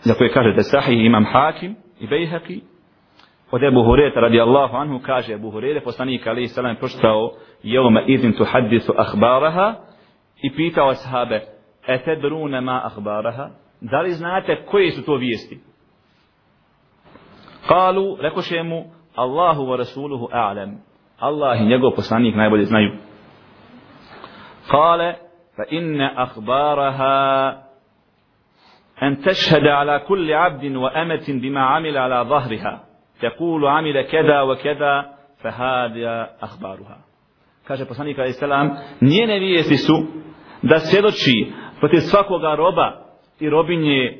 za 0.00 0.14
koje 0.14 0.32
kaže 0.32 0.52
da 0.52 0.62
sahih 0.62 1.04
imam 1.04 1.24
hakim 1.24 1.76
i 2.00 2.06
bejhaki 2.06 2.60
od 3.50 3.62
Ebu 3.62 3.82
Hureta 3.82 4.20
radijallahu 4.20 4.76
anhu 4.76 5.00
kaže 5.06 5.32
Ebu 5.32 5.50
Hurete 5.50 5.84
poslanik 5.84 6.26
alaihi 6.26 6.48
salam 6.48 6.76
pročitao 6.76 7.30
jevme 7.62 8.04
idin 8.06 8.32
tuhaddisu 8.32 8.92
ahbaraha 8.96 9.74
i 10.42 10.54
pitao 10.56 10.94
sahabe 10.94 11.40
etedrune 11.86 12.60
ma 12.60 12.80
ahbaraha 12.84 13.50
da 13.80 14.00
li 14.00 14.10
znate 14.10 14.64
koje 14.66 14.90
su 14.90 15.04
to 15.04 15.16
vijesti? 15.16 15.60
Kalu 17.68 18.16
rekoše 18.20 18.62
mu 18.62 18.84
Allahu 19.14 19.62
wa 19.62 19.76
rasuluhu 19.76 20.28
a'lam. 20.32 20.76
Allah 21.18 21.60
i 21.60 21.66
njegov 21.66 21.90
poslanik 21.96 22.34
najbolje 22.34 22.64
znaju. 22.64 22.92
kale 24.71 25.15
fa 25.55 25.63
inne 25.69 26.11
ahbaraha 26.15 27.69
أن 29.03 29.21
تشهد 29.21 29.67
على 29.67 29.99
كل 30.07 30.33
عبد 30.33 30.75
وأمة 30.75 31.25
بما 31.27 31.61
عمل 31.61 31.97
على 31.97 32.29
ظهرها 32.29 32.83
تقول 33.21 33.67
عمل 33.67 34.01
كذا 34.01 34.41
وكذا 34.41 35.15
فهذا 35.43 36.29
أخبارها 36.41 36.97
kaže 37.67 37.85
poslanik 37.85 38.19
alejhi 38.19 38.33
selam 38.33 38.77
njene 39.01 39.39
vijesti 39.39 39.77
su 39.77 39.93
da 40.61 40.79
svjedoči 40.79 41.51
protiv 41.79 41.99
svakoga 41.99 42.55
roba 42.55 43.05
i 43.39 43.49
robinje 43.49 44.17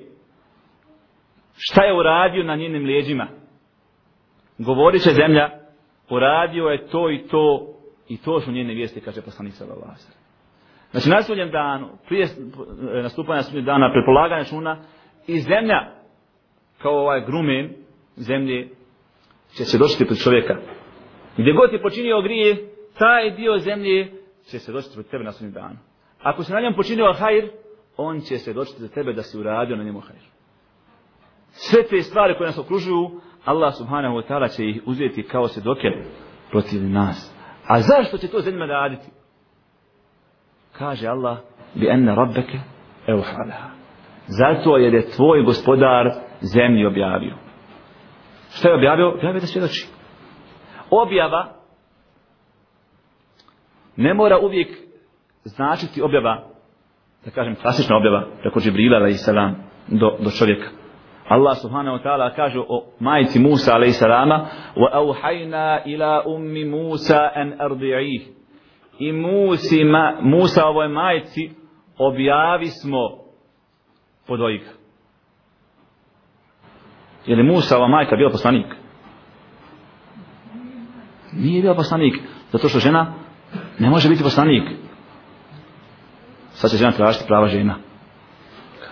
šta 1.57 1.83
je 1.83 1.93
uradio 1.93 2.43
na 2.43 2.55
njenim 2.55 2.85
leđima 2.85 3.27
govori 4.57 4.99
će 4.99 5.09
zemlja 5.09 5.49
uradio 6.09 6.65
je 6.67 6.87
to 6.87 7.11
i 7.11 7.27
to 7.27 7.67
i 8.08 8.16
to 8.16 8.40
su 8.40 8.52
njene 8.52 8.74
vijesti 8.74 9.00
kaže 9.00 9.22
poslanik 9.22 9.54
sallallahu 9.54 9.90
alejhi 9.90 10.24
Znači 10.90 11.10
na 11.10 11.22
sudnjem 11.22 11.50
danu, 11.50 11.88
prije 12.06 12.28
nastupanja 13.02 13.42
sudnjeg 13.42 13.64
dana, 13.64 13.92
prepolaganja 13.92 14.42
računa, 14.42 14.82
i 15.26 15.40
zemlja, 15.40 15.80
kao 16.82 16.92
ovaj 16.92 17.24
grumen 17.26 17.74
zemlje, 18.16 18.68
će 19.56 19.64
se 19.64 19.78
došiti 19.78 20.04
pred 20.06 20.18
čovjeka. 20.18 20.56
Gdje 21.36 21.52
god 21.52 21.72
je 21.72 21.82
počinio 21.82 22.22
grije, 22.22 22.70
taj 22.98 23.30
dio 23.30 23.58
zemlje 23.58 24.12
će 24.50 24.58
se 24.58 24.72
doći 24.72 24.88
pred 24.94 25.06
tebe 25.06 25.24
na 25.24 25.32
sudnjem 25.32 25.52
danu. 25.52 25.76
Ako 26.22 26.42
se 26.42 26.52
na 26.52 26.60
njem 26.60 26.74
počinio 26.74 27.12
hajr, 27.18 27.48
on 27.96 28.20
će 28.20 28.38
se 28.38 28.52
doći 28.52 28.72
za 28.76 28.88
tebe 28.88 29.12
da 29.12 29.22
si 29.22 29.38
uradio 29.38 29.76
na 29.76 29.84
njemu 29.84 30.00
hajr. 30.00 30.22
Sve 31.50 31.82
te 31.82 32.02
stvari 32.02 32.34
koje 32.38 32.46
nas 32.46 32.58
okružuju, 32.58 33.20
Allah 33.44 33.74
subhanahu 33.78 34.16
wa 34.16 34.22
ta'ala 34.28 34.56
će 34.56 34.64
ih 34.64 34.82
uzeti 34.86 35.22
kao 35.22 35.48
se 35.48 35.60
doke 35.60 35.88
protiv 36.50 36.82
nas. 36.82 37.33
A 37.66 37.80
zašto 37.80 38.18
će 38.18 38.28
to 38.28 38.40
zemlja 38.40 38.66
raditi? 38.66 39.10
Kaže 40.72 41.08
Allah, 41.08 41.38
bi 41.74 41.88
enne 41.88 42.14
rabbeke 42.14 42.58
euhalaha. 43.06 43.68
Zato 44.26 44.76
jer 44.76 44.94
je 44.94 45.10
tvoj 45.10 45.42
gospodar 45.42 46.10
zemlji 46.40 46.86
objavio. 46.86 47.34
Šta 48.50 48.68
je 48.68 48.74
objavio? 48.74 49.08
Objavio 49.08 49.40
da 49.40 49.46
svjedoči. 49.46 49.88
Objava 50.90 51.54
ne 53.96 54.14
mora 54.14 54.38
uvijek 54.38 54.68
značiti 55.44 56.02
objava, 56.02 56.42
da 57.24 57.30
kažem 57.30 57.54
klasična 57.54 57.96
objava, 57.96 58.26
preko 58.40 58.60
Džibrila 58.60 58.96
alaih 58.96 59.16
salam, 59.18 59.56
do, 59.88 60.16
do 60.20 60.30
čovjeka. 60.30 60.83
Allah 61.28 61.56
subhanahu 61.56 61.96
wa 61.96 62.02
ta'ala 62.02 62.36
kaže 62.36 62.58
o 62.58 62.84
majici 63.00 63.38
Musa 63.38 63.74
alaih 63.74 63.94
salama 63.96 64.48
wa 64.76 64.88
auhajna 64.92 65.80
ila 65.84 66.22
ummi 66.26 66.64
Musa 66.64 67.32
an 67.34 67.56
ardi'ih 67.58 68.22
i 68.98 69.12
Musi, 69.12 69.84
ma, 69.84 70.20
Musa 70.20 70.66
ovoj 70.66 70.88
majici 70.88 71.50
objavi 71.98 72.68
smo 72.68 73.08
podojka. 74.26 74.70
Je 77.26 77.36
li 77.36 77.42
Musa 77.42 77.76
ova 77.76 77.88
majka 77.88 78.16
bila 78.16 78.30
poslanik? 78.30 78.66
Nije 81.32 81.62
bila 81.62 81.74
poslanik, 81.74 82.14
zato 82.52 82.68
što 82.68 82.78
žena 82.78 83.14
ne 83.78 83.90
može 83.90 84.08
biti 84.08 84.22
poslanik. 84.22 84.62
Sad 86.50 86.70
će 86.70 86.76
žena 86.76 86.92
tražiti 86.92 87.24
prava 87.28 87.46
žena. 87.46 87.76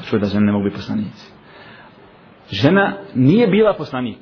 Čuje 0.05 0.21
da 0.21 0.27
žene 0.27 0.47
ne 0.47 0.53
mogu 0.53 0.65
biti 0.65 0.77
poslanici. 0.77 1.33
Žena 2.53 2.93
nije 3.15 3.47
bila 3.47 3.73
poslanik. 3.73 4.19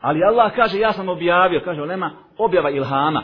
Ali 0.00 0.24
Allah 0.24 0.52
kaže, 0.56 0.78
ja 0.78 0.92
sam 0.92 1.08
objavio, 1.08 1.62
kaže 1.64 1.82
Olema, 1.82 2.10
objava 2.38 2.70
ilhama. 2.70 3.22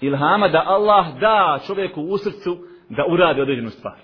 Ilhama 0.00 0.48
da 0.48 0.62
Allah 0.66 1.06
da 1.20 1.58
čovjeku 1.66 2.02
u 2.02 2.18
srcu 2.18 2.58
da 2.88 3.04
uradi 3.10 3.40
određenu 3.40 3.70
stvar. 3.70 3.94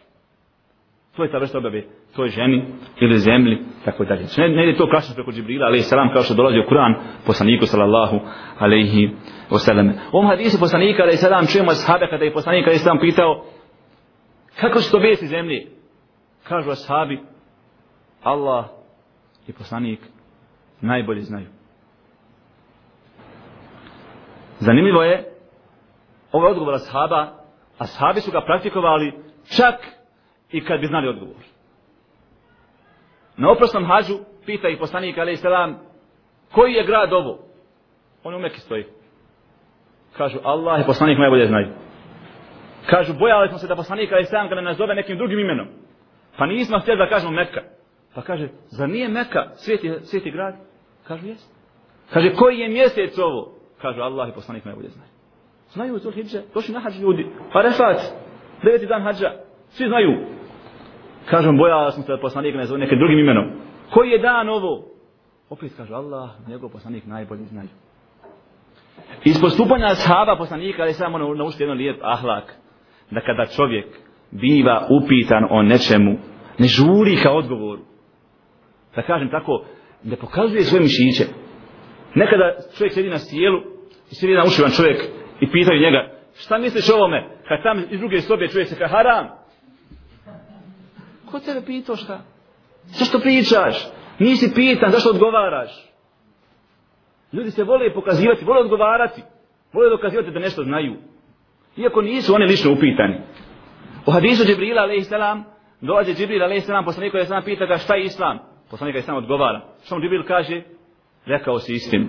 To 1.16 1.23
je 1.23 1.30
ta 1.30 1.38
vrsta 1.38 1.59
objave 1.59 1.85
toj 2.16 2.28
ženi 2.28 2.64
ili 3.00 3.18
zemlji, 3.18 3.59
tako 3.85 4.04
dalje. 4.04 4.25
Znači, 4.25 4.40
ne, 4.40 4.49
ne 4.49 4.66
je 4.66 4.76
to 4.76 4.90
klasično 4.90 5.14
preko 5.14 5.32
Džibrila, 5.32 5.66
ali 5.66 5.80
salam, 5.80 6.12
kao 6.12 6.23
što 6.23 6.35
dolazi 6.35 6.59
u 6.59 6.70
Kur'an, 6.70 6.94
poslaniku, 7.26 7.66
sallallahu 7.66 8.20
alaihi 8.59 9.11
wasallam. 9.50 9.92
U 10.12 10.16
ovom 10.16 10.30
hadisu 10.30 10.61
poslanika, 10.61 11.02
ali 11.02 11.16
salam, 11.16 11.47
čujemo 11.47 11.70
ashabe, 11.70 12.06
kada 12.11 12.25
je 12.25 12.32
poslanik, 12.32 12.66
ali 12.66 12.78
salam, 12.78 12.99
pitao, 13.00 13.44
kako 14.61 14.80
su 14.80 14.92
to 14.92 14.99
vijesti 14.99 15.26
zemlje? 15.26 15.66
Kažu 16.49 16.70
ashabi, 16.70 17.20
Allah 18.23 18.79
i 19.50 19.52
poslanik 19.52 20.00
najbolje 20.80 21.23
znaju. 21.23 21.47
Zanimljivo 24.59 25.02
je, 25.02 25.25
ovo 26.33 26.47
je 26.47 26.50
odgovor 26.50 26.75
ashaba, 26.75 27.26
ashabi 27.78 28.21
su 28.21 28.30
ga 28.30 28.40
praktikovali 28.40 29.12
čak 29.57 29.75
i 30.50 30.64
kad 30.64 30.80
bi 30.80 30.87
znali 30.87 31.09
odgovor. 31.09 31.42
Na 33.37 33.50
oprosnom 33.50 33.85
hađu 33.85 34.19
pita 34.47 34.69
ih 34.69 34.78
poslanik 34.78 35.19
alaih 35.19 35.38
koji 36.52 36.73
je 36.73 36.87
grad 36.87 37.12
ovo? 37.12 37.38
On 38.25 38.35
u 38.35 38.38
Mekke 38.38 38.59
stoji. 38.59 38.85
Kažu 40.16 40.38
Allah 40.45 40.80
i 40.80 40.87
poslanik 40.87 41.19
najbolje 41.19 41.47
znaju. 41.47 41.69
Kažu 42.87 43.14
bojali 43.14 43.49
smo 43.49 43.59
se 43.59 43.66
da 43.66 43.76
poslanik 43.76 44.12
alaih 44.12 44.27
ga 44.27 44.48
kada 44.48 44.61
nas 44.61 44.77
zove 44.77 44.94
nekim 44.94 45.16
drugim 45.16 45.38
imenom. 45.38 45.68
Pa 46.37 46.46
nismo 46.46 46.79
htjeli 46.79 46.98
da 46.98 47.09
kažemo 47.09 47.33
Mekka. 47.33 47.80
Pa 48.14 48.23
kaže, 48.23 48.49
za 48.68 48.87
nije 48.87 49.09
Meka 49.09 49.49
sveti, 49.55 49.92
sveti 50.03 50.31
grad? 50.31 50.55
Kažu 51.09 51.27
jes. 51.27 51.51
Kaže, 52.12 52.35
koji 52.35 52.59
je 52.59 52.68
mjesec 52.68 53.18
ovo? 53.18 53.53
Kažu 53.83 54.01
Allah 54.01 54.29
i 54.29 54.33
poslanik 54.33 54.64
najbolje 54.64 54.88
znaju. 54.88 55.11
Znaju 55.73 55.99
Zul 55.99 56.12
Hidže, 56.12 56.42
došli 56.55 56.75
na 56.75 56.81
hađ 56.81 57.01
ljudi. 57.01 57.27
Pa 57.53 57.62
deveti 58.62 58.87
dan 58.87 59.03
hađa, 59.03 59.33
svi 59.68 59.87
znaju. 59.88 60.27
Kažem, 61.27 61.57
bojala 61.57 61.90
sam 61.90 62.03
se 62.03 62.12
da 62.12 62.20
poslanik 62.20 62.55
ne 62.55 62.64
zove 62.64 62.81
nekim 62.81 62.99
drugim 62.99 63.18
imenom. 63.18 63.51
Koji 63.90 64.11
je 64.11 64.18
dan 64.18 64.49
ovo? 64.49 64.85
Opet 65.51 65.73
kaže 65.77 65.94
Allah, 65.94 66.31
njegov 66.49 66.70
poslanik 66.70 67.07
najbolji 67.07 67.44
znaju. 67.44 67.68
Iz 69.25 69.40
postupanja 69.40 69.87
ashaba 69.87 70.37
poslanika, 70.37 70.83
ali 70.83 70.92
samo 70.92 71.18
naučiti 71.18 71.62
jedan 71.62 71.77
lijep 71.77 71.99
ahlak, 72.03 72.55
da 73.11 73.20
kada 73.20 73.46
čovjek 73.46 73.87
biva 74.31 74.87
upitan 74.90 75.46
o 75.51 75.62
nečemu, 75.62 76.18
ne 76.59 76.66
žuri 76.66 77.16
ka 77.23 77.31
odgovoru. 77.31 77.89
Da 78.94 79.03
kažem 79.03 79.31
tako, 79.31 79.64
ne 80.03 80.16
pokazuje 80.16 80.62
svoje 80.62 80.83
mišiće. 80.83 81.24
Nekada 82.14 82.57
čovjek 82.79 82.92
sjedi 82.92 83.09
na 83.09 83.18
sjelu 83.18 83.61
i 84.11 84.14
sjedi 84.14 84.35
na 84.35 84.44
ušivan 84.44 84.70
čovjek 84.70 84.98
i 85.40 85.50
pitaju 85.50 85.81
njega, 85.81 86.11
šta 86.35 86.59
misliš 86.59 86.90
o 86.90 86.96
ovome? 86.96 87.29
Kad 87.48 87.62
tam 87.62 87.85
iz 87.90 88.00
druge 88.00 88.20
sobe 88.20 88.48
čuje 88.48 88.64
se 88.66 88.79
kao 88.79 88.88
haram, 88.88 89.40
Ko 91.31 91.40
tebe 91.40 91.66
pitao 91.66 91.96
šta? 91.96 92.20
Zašto 92.85 93.18
pričaš? 93.18 93.88
Nisi 94.18 94.55
pitan, 94.55 94.90
zašto 94.90 95.11
odgovaraš? 95.11 95.70
Ljudi 97.33 97.50
se 97.50 97.64
vole 97.64 97.94
pokazivati, 97.94 98.44
vole 98.44 98.61
odgovarati. 98.61 99.22
Vole 99.72 99.90
dokazivati 99.90 100.31
da 100.31 100.38
nešto 100.38 100.62
znaju. 100.62 100.96
Iako 101.76 102.03
nisu 102.03 102.35
oni 102.35 102.44
lično 102.44 102.72
upitani. 102.72 103.20
U 104.07 104.11
hadisu 104.11 104.44
Džibrila, 104.44 104.83
alaih 104.83 105.07
salam, 105.07 105.44
dolaze 105.81 106.14
Džibril, 106.14 106.42
alaih 106.42 106.64
salam, 106.64 106.85
poslanik 106.85 107.14
je 107.14 107.26
sam 107.26 107.42
pita 107.44 107.66
ga 107.66 107.76
šta 107.76 107.94
je 107.94 108.05
islam. 108.05 108.38
Poslanik 108.70 108.94
je 108.94 109.02
sam 109.02 109.16
odgovara. 109.16 109.61
Što 109.85 109.94
mu 109.94 110.00
Džibril 110.02 110.24
kaže? 110.26 110.62
Rekao 111.26 111.59
si 111.59 111.72
istinu. 111.72 112.06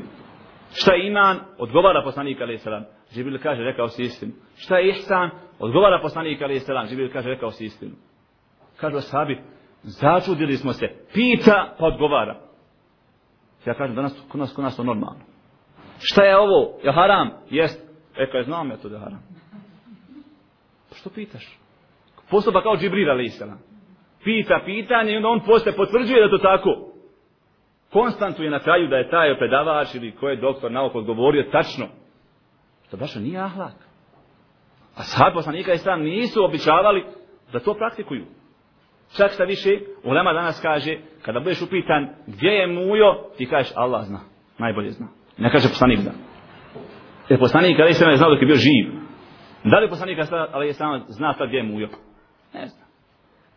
Šta 0.74 0.93
je 0.93 1.08
iman? 1.08 1.39
Odgovara 1.58 2.02
poslanik, 2.04 2.41
alaih 2.41 2.62
salam. 2.62 2.84
Džibril 3.13 3.39
kaže, 3.43 3.63
rekao 3.63 3.88
si 3.88 4.04
istinu. 4.04 4.32
Šta 4.58 4.78
je 4.78 4.89
ihsan? 4.89 5.30
Odgovara 5.60 6.00
poslanik, 6.02 6.41
alaih 6.41 6.63
salam. 6.63 6.88
Džibril 6.88 7.12
kaže, 7.13 7.30
rekao 7.30 7.52
si 7.52 7.65
istinu. 7.65 7.91
Kažu 8.78 9.02
sabi, 9.02 9.41
začudili 9.82 10.58
smo 10.58 10.74
se. 10.74 10.88
Pita, 11.13 11.76
pa 11.80 11.86
odgovara. 11.86 12.39
Ja 13.65 13.74
kažem, 13.74 13.95
danas, 13.95 14.26
kod 14.30 14.39
nas, 14.39 14.54
kod 14.54 14.63
nas 14.63 14.78
to 14.78 14.84
normalno. 14.84 15.19
Šta 16.00 16.24
je 16.24 16.38
ovo? 16.38 16.80
Je 16.84 16.91
haram? 16.91 17.30
Jest. 17.50 17.91
E, 18.17 18.32
kaj 18.32 18.43
znam 18.43 18.69
ja 18.69 18.78
to 18.78 18.89
da 18.89 18.95
je 18.95 19.02
haram. 19.02 19.24
Pa 20.89 20.95
što 20.95 21.10
pitaš? 21.10 21.60
Postupa 22.30 22.62
kao 22.62 22.78
Džibril, 22.78 23.10
ali 23.10 23.26
isana. 23.26 23.58
Pita 24.24 24.60
pitanje 24.66 25.14
i 25.14 25.16
onda 25.16 25.30
on 25.30 25.40
posle 25.40 25.72
potvrđuje 25.72 26.22
da 26.22 26.30
to 26.30 26.38
tako. 26.38 26.88
Konstantuje 27.92 28.50
na 28.50 28.60
kraju 28.60 28.88
da 28.88 28.98
je 28.98 29.10
taj 29.10 29.38
predavač 29.38 29.96
ili 29.96 30.12
ko 30.12 30.30
je 30.30 30.36
doktor 30.36 30.72
nauka 30.72 30.98
odgovorio 30.98 31.50
tačno. 31.52 31.88
To 32.92 32.98
baš 32.98 33.16
nije 33.16 33.40
ahlak. 33.40 33.74
A 34.96 35.04
sad 35.04 35.34
poslanika 35.34 35.74
i 35.74 35.78
sam 35.78 36.02
nisu 36.02 36.44
običavali 36.44 37.06
da 37.54 37.60
to 37.60 37.74
praktikuju. 37.74 38.26
Čak 39.18 39.32
šta 39.32 39.44
više, 39.44 39.70
ulema 40.04 40.34
danas 40.34 40.62
kaže, 40.62 40.98
kada 41.22 41.40
budeš 41.40 41.62
upitan 41.62 42.10
gdje 42.28 42.50
je 42.50 42.68
mujo, 42.68 43.16
ti 43.38 43.46
kažeš 43.46 43.72
Allah 43.76 44.06
zna, 44.06 44.20
najbolje 44.58 44.92
zna. 44.92 45.08
Ne 45.38 45.52
kaže 45.52 45.70
poslanik 45.70 46.00
zna. 46.00 46.12
Jer 47.30 47.40
poslanik 47.40 47.80
ali 47.80 47.94
se 47.94 48.06
ne 48.06 48.16
znao 48.16 48.30
dok 48.30 48.42
je 48.42 48.46
bio 48.46 48.56
živ. 48.56 49.02
Da 49.64 49.80
li 49.80 49.90
poslanik 49.90 50.18
ali 50.52 50.68
je 50.68 50.74
samo 50.74 51.00
zna 51.08 51.34
sad 51.34 51.48
gdje 51.48 51.58
je 51.58 51.64
mujo? 51.64 51.90
Ne 52.54 52.68
zna. 52.68 52.81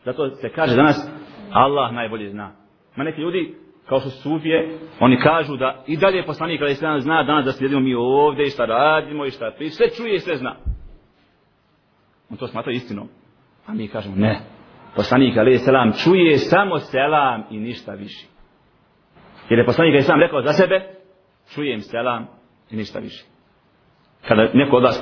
Zato 0.05 0.31
se 0.31 0.49
kaže 0.49 0.77
danas 0.77 1.11
Allah 1.53 1.93
najbolje 1.93 2.31
zna. 2.31 2.53
Ma 2.97 3.05
neki 3.05 3.21
ljudi, 3.21 3.55
kao 3.89 4.01
što 4.01 4.11
sufije, 4.11 4.79
oni 5.01 5.21
kažu 5.21 5.57
da 5.57 5.85
i 5.87 5.97
dalje 5.97 6.27
poslanik 6.27 6.61
ali 6.63 6.75
se 6.75 6.87
zna 6.99 7.23
danas 7.23 7.45
da 7.45 7.53
sjedimo 7.53 7.81
mi 7.81 7.95
ovdje 7.95 8.47
i 8.47 8.51
šta 8.51 8.65
radimo 8.65 9.27
i 9.27 9.31
šta 9.31 9.53
pri, 9.57 9.71
sve 9.71 9.87
čuje 9.91 10.15
i 10.15 10.21
sve 10.21 10.37
zna. 10.37 10.57
On 12.31 12.37
to 12.37 12.47
smatra 12.47 12.73
istinom. 12.73 13.09
A 13.67 13.75
mi 13.75 13.89
kažemo 13.89 14.17
ne, 14.17 14.41
poslanik 14.97 15.37
alaih 15.37 15.61
selam 15.61 15.93
čuje 15.93 16.39
samo 16.39 16.79
selam 16.79 17.45
i 17.51 17.59
ništa 17.59 17.93
više. 17.93 18.27
Jer 19.51 19.59
je 19.59 19.67
poslanik 19.67 19.93
alaih 19.93 20.05
selam 20.05 20.21
rekao 20.21 20.43
za 20.43 20.53
sebe, 20.53 20.81
čujem 21.55 21.81
selam 21.81 22.27
i 22.71 22.77
ništa 22.77 22.99
više. 22.99 23.25
Kada 24.29 24.51
neko 24.55 24.77
od 24.77 24.83
vas 24.83 25.01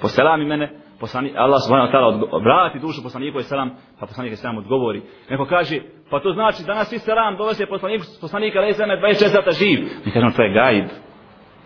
poselami 0.00 0.44
mene, 0.44 0.80
poslanik, 1.00 1.32
Allah 1.36 1.60
subhanahu 1.64 1.88
wa 1.88 1.94
ta'ala 1.94 2.42
vrati 2.44 2.78
dušu 2.78 3.02
poslaniku 3.02 3.38
i 3.38 3.42
selam, 3.42 3.70
pa 4.00 4.06
poslanik 4.06 4.32
i 4.32 4.36
selam 4.36 4.58
odgovori. 4.58 5.02
Neko 5.30 5.46
kaže, 5.46 5.80
pa 6.10 6.20
to 6.20 6.32
znači 6.32 6.64
danas 6.66 6.88
svi 6.88 6.98
selam 6.98 7.36
dolaze 7.36 7.66
poslanik, 7.66 8.02
poslanik 8.20 8.54
i 8.70 8.74
selam 8.74 8.98
24 8.98 9.28
sata 9.28 9.50
živ. 9.50 9.78
Mi 10.04 10.12
kažemo, 10.12 10.32
to 10.36 10.42
je 10.42 10.52
gaib. 10.52 10.84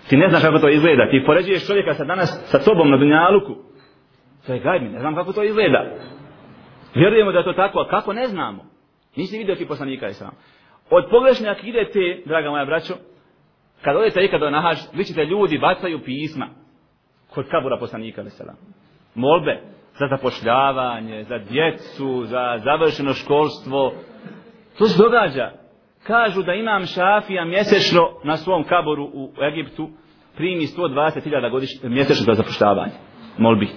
Ti 0.08 0.16
ne 0.16 0.28
znaš 0.28 0.42
kako 0.42 0.58
to 0.58 0.68
izgleda. 0.68 1.10
Ti 1.10 1.22
poređuješ 1.26 1.66
čovjeka 1.66 1.94
sa 1.94 2.04
danas 2.04 2.50
sa 2.50 2.58
tobom 2.58 2.90
na 2.90 2.96
dunjaluku. 2.96 3.54
To 4.46 4.52
je 4.52 4.60
gaib, 4.60 4.82
ne 4.82 5.00
znam 5.00 5.14
kako 5.14 5.32
to 5.32 5.42
izgleda. 5.42 5.84
Vjerujemo 6.94 7.32
da 7.32 7.38
je 7.38 7.44
to 7.44 7.52
tako, 7.52 7.80
a 7.80 7.88
kako 7.88 8.12
ne 8.12 8.26
znamo? 8.26 8.64
Nisi 9.16 9.38
vidio 9.38 9.54
ti 9.54 9.68
poslanika 9.68 10.08
i 10.08 10.12
selam. 10.12 10.34
Od 10.90 11.04
pogrešne 11.10 11.48
akide 11.48 11.84
te, 11.92 12.22
draga 12.26 12.50
moja 12.50 12.64
braćo, 12.64 12.94
kad 13.82 13.96
odete 13.96 14.24
ikada 14.24 14.50
na 14.50 14.60
hađ, 14.60 14.78
vi 14.94 15.04
ćete 15.04 15.24
ljudi 15.24 15.58
bacaju 15.58 16.00
pisma. 16.04 16.48
kod 17.34 17.48
kabura 17.48 17.78
poslanika 17.78 18.20
alaih 18.20 18.32
salam. 18.32 18.56
Molbe 19.14 19.61
za 19.98 20.07
zapošljavanje, 20.07 21.25
za 21.25 21.38
djecu, 21.38 22.25
za 22.25 22.59
završeno 22.64 23.14
školstvo. 23.14 23.92
To 24.79 24.87
se 24.87 25.03
događa. 25.03 25.51
Kažu 26.03 26.42
da 26.42 26.55
imam 26.55 26.87
šafija 26.87 27.44
mjesečno 27.44 28.09
na 28.25 28.37
svom 28.37 28.64
kaboru 28.64 29.05
u 29.05 29.33
Egiptu 29.53 29.90
primi 30.37 30.66
120.000 30.66 31.51
godišnje 31.51 31.88
mjesečno 31.88 32.25
za 32.25 32.35
zapošljavanje. 32.35 32.92
Molbi. 33.38 33.68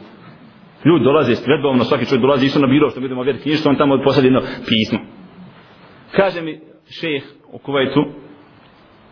Ljudi 0.86 1.04
dolaze 1.04 1.36
stredovno, 1.36 1.84
svaki 1.84 2.06
čovjek 2.06 2.22
dolazi 2.22 2.46
isto 2.46 2.60
na 2.60 2.68
biro 2.68 2.90
što 2.90 3.00
vidimo 3.00 3.20
ovdje 3.22 3.42
knjižstvo, 3.42 3.70
on 3.70 3.78
tamo 3.78 4.04
posadi 4.04 4.28
jedno 4.28 4.42
pismo. 4.42 5.00
Kaže 6.12 6.42
mi 6.42 6.62
šejh 7.00 7.24
u 7.52 7.58
Kuvajtu, 7.58 8.06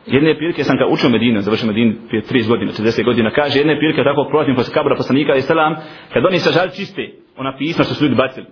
jedne 0.06 0.36
prilike 0.38 0.63
sam 0.63 0.78
ga 0.78 0.86
učio 0.94 1.10
Medinu, 1.10 1.42
završio 1.42 1.68
Medinu 1.68 1.94
prije 2.08 2.24
30 2.24 2.48
godina, 2.48 2.72
40 2.72 3.06
godina, 3.06 3.32
kaže 3.32 3.60
jedne 3.60 3.78
prilike 3.78 4.04
tako 4.04 4.28
prolazim 4.30 4.56
posle 4.56 4.74
kabura 4.74 4.96
poslanika 4.96 5.36
i 5.36 5.42
selam, 5.42 5.76
kad 6.13 6.26
oni 6.26 6.39
sažali 6.39 6.72
čiste, 6.76 7.12
ona 7.38 7.58
pisma 7.58 7.84
što 7.84 7.94
su 7.94 8.04
ljudi 8.04 8.16
bacili. 8.16 8.48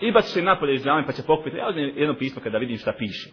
I 0.00 0.12
baci 0.12 0.30
se 0.30 0.42
napolje 0.42 0.74
iz 0.74 0.84
džame 0.84 1.06
pa 1.06 1.12
će 1.12 1.22
pokupiti, 1.26 1.56
ja 1.56 1.68
uzmem 1.68 1.92
jedno 1.96 2.14
pismo 2.14 2.42
kada 2.42 2.58
vidim 2.58 2.76
šta 2.76 2.92
piše. 2.98 3.30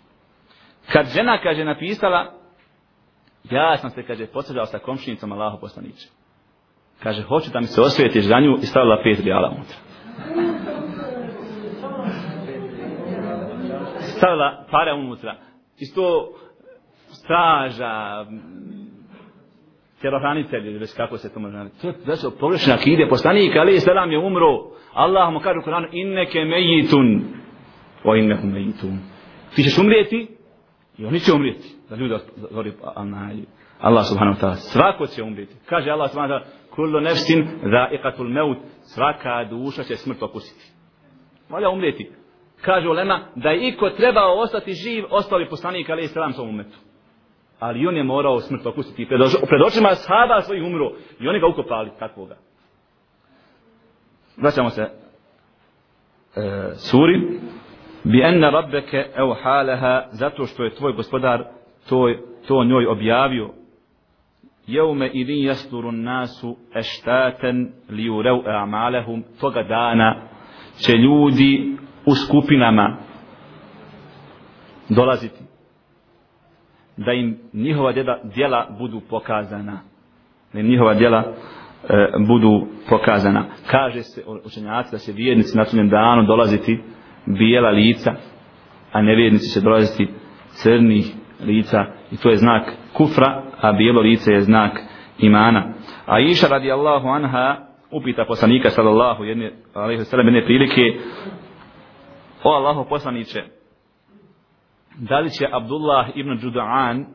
Kad 0.92 1.06
žena, 1.16 1.42
kaže, 1.44 1.64
napisala, 1.64 2.34
ja 3.52 3.78
sam 3.78 3.90
se, 3.90 4.04
kaže, 4.04 4.28
posađala 4.28 4.66
sa 4.66 4.80
komšinicom 4.80 5.32
Allaho 5.32 5.58
poslaniče. 5.58 6.08
Kaže, 7.04 7.22
hoću 7.22 7.52
da 7.52 7.60
mi 7.60 7.68
se 7.68 7.82
osvijetiš 7.82 8.24
za 8.24 8.40
nju 8.40 8.58
i 8.62 8.66
stavila 8.66 9.02
pet 9.04 9.20
rijala 9.20 9.50
unutra. 9.50 9.78
Stavila 14.00 14.66
pare 14.72 14.94
unutra. 14.94 15.36
sto 15.92 16.30
straža, 17.16 18.26
tjerohranitelj, 20.02 20.78
već 20.78 20.94
kako 20.94 21.18
se 21.18 21.34
to 21.34 21.40
može 21.40 21.58
narediti. 21.58 21.82
To 21.82 21.88
je 21.88 21.94
da 22.06 22.16
se 22.16 22.28
pogrešna 22.40 22.74
akide. 22.74 23.08
Poslanik, 23.10 23.56
ali 23.56 23.80
selam 23.80 24.12
je 24.12 24.18
umro. 24.20 24.58
Allah 24.94 25.34
mu 25.34 25.40
kaže 25.40 25.60
u 25.60 25.64
Koranu, 25.64 25.88
inneke 25.92 26.40
mejitun. 26.46 27.22
O 28.04 28.16
innehu 28.16 28.48
mejitun. 28.48 29.00
Ti 29.56 29.64
ćeš 29.64 29.78
umrijeti 29.78 30.28
i 30.98 31.06
oni 31.06 31.20
će 31.20 31.34
umrijeti. 31.34 31.68
Da 31.90 31.96
ljudi 31.96 32.16
govori 32.52 32.72
pa- 32.82 32.94
Allah 33.80 34.06
subhanahu 34.06 34.38
wa 34.38 34.42
ta'ala. 34.42 34.56
Svako 34.56 35.08
će 35.08 35.24
umrijeti. 35.24 35.56
Kaže 35.66 35.90
Allah 35.90 36.12
subhanahu 36.12 36.34
wa 36.34 36.38
ta'ala, 36.44 36.76
kullu 36.76 37.00
nefsin 37.00 37.48
dha'iqatul 37.64 38.34
maut 38.34 38.58
svaka 38.82 39.44
duša 39.50 39.84
će 39.84 39.96
smrt 39.96 40.24
opustiti. 40.24 40.66
mora 41.50 41.70
umrijeti 41.70 42.12
kaže 42.62 42.90
Olema, 42.90 43.20
da 43.36 43.50
je 43.50 43.68
iko 43.68 43.90
trebao 43.90 44.40
ostati 44.40 44.74
živ 44.74 45.04
ostali 45.10 45.50
poslanik 45.50 45.90
ali 45.90 46.08
selam 46.08 46.34
svom 46.34 46.50
umetu 46.50 46.78
ali 47.60 47.88
on 47.88 47.98
je 47.98 48.04
morao 48.04 48.40
smrt 48.40 48.66
okusiti 48.66 49.06
pred, 49.06 49.20
pred 49.48 49.62
očima 49.62 49.96
sahaba 49.96 50.42
svojih 50.42 50.64
umro 50.64 50.92
i 51.20 51.28
oni 51.28 51.40
ga 51.40 51.48
ukopali 51.48 51.92
takvoga. 52.00 52.36
Vraćamo 54.38 54.70
se 54.70 54.82
e, 54.82 54.90
suri. 56.76 57.40
Bi 58.04 58.22
enna 58.22 58.50
rabbeke 58.50 58.98
ev 58.98 59.28
halaha 59.44 60.08
zato 60.12 60.46
što 60.46 60.64
je 60.64 60.76
tvoj 60.76 60.94
gospodar 60.94 61.44
to, 61.90 62.14
to 62.48 62.64
njoj 62.64 62.88
objavio. 62.88 63.50
Jevme 64.68 65.10
idin 65.14 65.46
jasturu 65.46 65.92
nasu 65.92 66.58
eštaten 66.76 67.72
li 67.90 68.10
ureu 68.10 68.42
amalehum. 68.46 69.24
Toga 69.40 69.64
dana 69.64 70.22
će 70.86 70.94
ljudi 70.94 71.78
u 72.06 72.16
skupinama 72.16 72.98
dolaziti 74.90 75.40
da 76.98 77.14
im 77.14 77.38
njihova 77.54 77.92
djela, 77.92 78.20
djela 78.24 78.68
budu 78.80 79.02
pokazana. 79.10 79.80
Da 80.54 80.60
im 80.60 80.68
njihova 80.68 80.94
djela 80.94 81.24
e, 81.90 82.08
budu 82.28 82.68
pokazana. 82.90 83.46
Kaže 83.72 84.02
se 84.02 84.24
učenjaci 84.46 84.92
da 84.92 84.98
će 84.98 85.12
vjernici 85.12 85.58
na 85.58 85.66
sunjem 85.66 85.90
danu 85.90 86.24
dolaziti 86.24 86.80
bijela 87.26 87.70
lica 87.70 88.16
a 88.96 89.02
nevjernici 89.02 89.54
će 89.54 89.62
dolaziti 89.62 90.08
crnih 90.50 91.06
lica. 91.46 91.86
I 92.12 92.18
to 92.18 92.30
je 92.30 92.38
znak 92.38 92.72
kufra, 92.94 93.44
a 93.62 93.72
bijelo 93.72 94.02
lice 94.02 94.32
je 94.32 94.42
znak 94.42 94.72
imana. 95.20 95.74
A 96.06 96.20
Iša 96.20 96.48
radijallahu 96.48 97.08
anha 97.08 97.58
upita 97.92 98.26
poslanika 98.26 98.70
sallallahu 98.70 99.24
alejhi 99.24 99.52
alaihi 99.74 100.04
sallam 100.04 100.28
jedne 100.28 100.46
prilike 100.46 100.82
o 102.44 102.50
Allahu 102.50 102.90
poslaniće 102.90 103.44
da 104.98 105.20
li 105.20 105.30
će 105.30 105.48
Abdullah 105.52 106.08
ibn 106.16 106.32
Đuda'an 106.32 107.06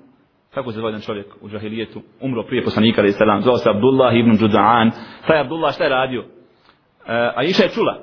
kako 0.54 0.72
se 0.72 0.76
zove 0.76 0.88
jedan 0.88 1.00
čovjek 1.00 1.26
u 1.40 1.48
džahilijetu 1.48 2.02
umro 2.20 2.42
prije 2.42 2.64
poslanika 2.64 3.00
ali 3.00 3.12
selam, 3.12 3.42
zvao 3.42 3.56
se 3.56 3.70
Abdullah 3.70 4.16
ibn 4.16 4.30
Đuda'an 4.30 4.90
taj 5.26 5.40
Abdullah 5.40 5.74
šta 5.74 5.84
je 5.84 5.90
radio? 5.90 6.20
Eh, 6.20 7.14
e, 7.14 7.32
a 7.36 7.42
Iša 7.42 7.62
je 7.62 7.68
čula 7.68 7.98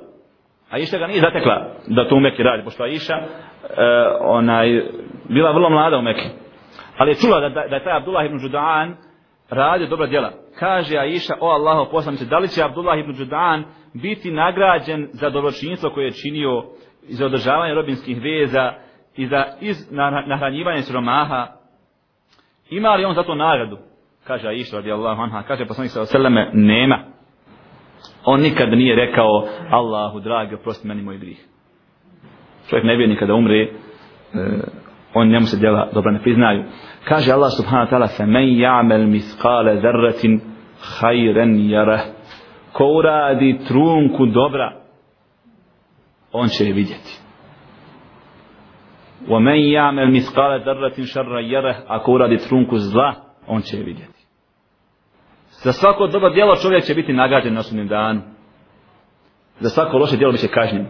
a 0.70 0.78
Iša 0.78 0.98
ga 0.98 1.06
nije 1.06 1.20
zatekla 1.20 1.74
da 1.86 2.08
to 2.08 2.16
u 2.16 2.20
Mekke 2.20 2.42
radi 2.42 2.64
pošto 2.64 2.86
Iša 2.86 3.14
e, 3.14 3.26
eh, 3.62 4.16
onaj, 4.20 4.82
bila 5.28 5.52
vrlo 5.52 5.70
mlada 5.70 5.98
u 5.98 6.02
Mekke 6.02 6.28
ali 6.96 7.10
je 7.10 7.14
čula 7.14 7.40
da, 7.40 7.48
da, 7.48 7.68
da 7.68 7.76
je 7.76 7.84
taj 7.84 7.96
Abdullah 7.96 8.26
ibn 8.26 8.38
Đuda'an 8.38 8.94
radio 9.50 9.86
dobra 9.86 10.06
djela. 10.06 10.32
Kaže 10.58 10.98
Aisha, 10.98 11.34
o 11.40 11.48
Allaho 11.48 11.90
poslanice, 11.90 12.24
da 12.24 12.38
li 12.38 12.48
će 12.48 12.62
Abdullah 12.62 12.98
ibn 12.98 13.12
Đuda'an 13.12 13.62
biti 13.94 14.30
nagrađen 14.30 15.08
za 15.12 15.30
dobročinstvo 15.30 15.90
koje 15.90 16.04
je 16.04 16.12
činio 16.12 16.64
za 17.02 17.26
održavanje 17.26 17.74
robinskih 17.74 18.22
veza 18.22 18.72
i 19.18 19.26
za 19.26 19.44
iz, 19.60 19.92
na, 19.92 20.10
nahranjivanje 20.26 20.82
siromaha? 20.82 21.46
Ima 22.70 22.94
li 22.94 23.04
on 23.04 23.14
za 23.14 23.22
to 23.22 23.34
nagradu? 23.34 23.78
Kaže 24.24 24.48
Aisha 24.48 24.76
radijallahu 24.76 25.22
anha, 25.22 25.42
kaže 25.42 25.66
poslanik 25.66 25.92
sa 25.92 26.00
oseleme, 26.00 26.50
nema. 26.52 26.98
On 28.24 28.40
nikad 28.40 28.68
nije 28.70 28.96
rekao, 28.96 29.48
Allahu 29.70 30.20
dragi, 30.20 30.54
oprosti 30.54 30.88
meni 30.88 31.02
moj 31.02 31.18
grih. 31.18 31.46
Čovjek 32.68 32.84
ne 32.84 32.96
vjerni 32.96 33.16
kada 33.16 33.34
umre, 33.34 33.62
e, 33.62 33.68
on 35.14 35.28
njemu 35.28 35.46
se 35.46 35.56
djela 35.56 35.88
dobra 35.94 36.12
ne 36.12 36.22
priznaju. 36.22 36.64
Kaže 37.04 37.32
Allah 37.32 37.50
subhanahu 37.56 37.86
wa 37.86 37.90
ta'ala 37.90 38.16
fe 38.16 38.26
men 38.26 38.48
ja'mel 38.48 39.06
miskale 39.06 39.80
zarratin 39.80 40.40
hajren 40.80 41.70
jarah. 41.70 42.00
Ko 42.72 42.84
uradi 42.84 43.58
trunku 43.68 44.26
dobra, 44.26 44.72
on 46.32 46.48
će 46.48 46.64
je 46.64 46.72
vidjeti. 46.72 47.27
ومن 49.28 49.58
يعمل 49.58 50.12
مثقال 50.12 50.64
miskale 50.64 51.04
شرا 51.04 51.40
يره. 51.40 51.84
Ako 51.88 52.12
uradi 52.12 52.38
trunku 52.38 52.78
zla, 52.78 53.14
on 53.46 53.62
će 53.62 53.76
je 53.76 53.84
vidjeti. 53.84 54.18
Za 55.50 55.72
svako 55.72 56.06
dobro 56.06 56.30
djelo 56.30 56.56
čovjek 56.56 56.84
će 56.84 56.94
biti 56.94 57.12
nagrađen 57.12 57.54
na 57.54 57.62
sudnjem 57.62 57.88
danu. 57.88 58.20
Za 59.60 59.68
svako 59.68 59.98
loše 59.98 60.16
djelo 60.16 60.32
biće 60.32 60.48
kažnjen. 60.48 60.86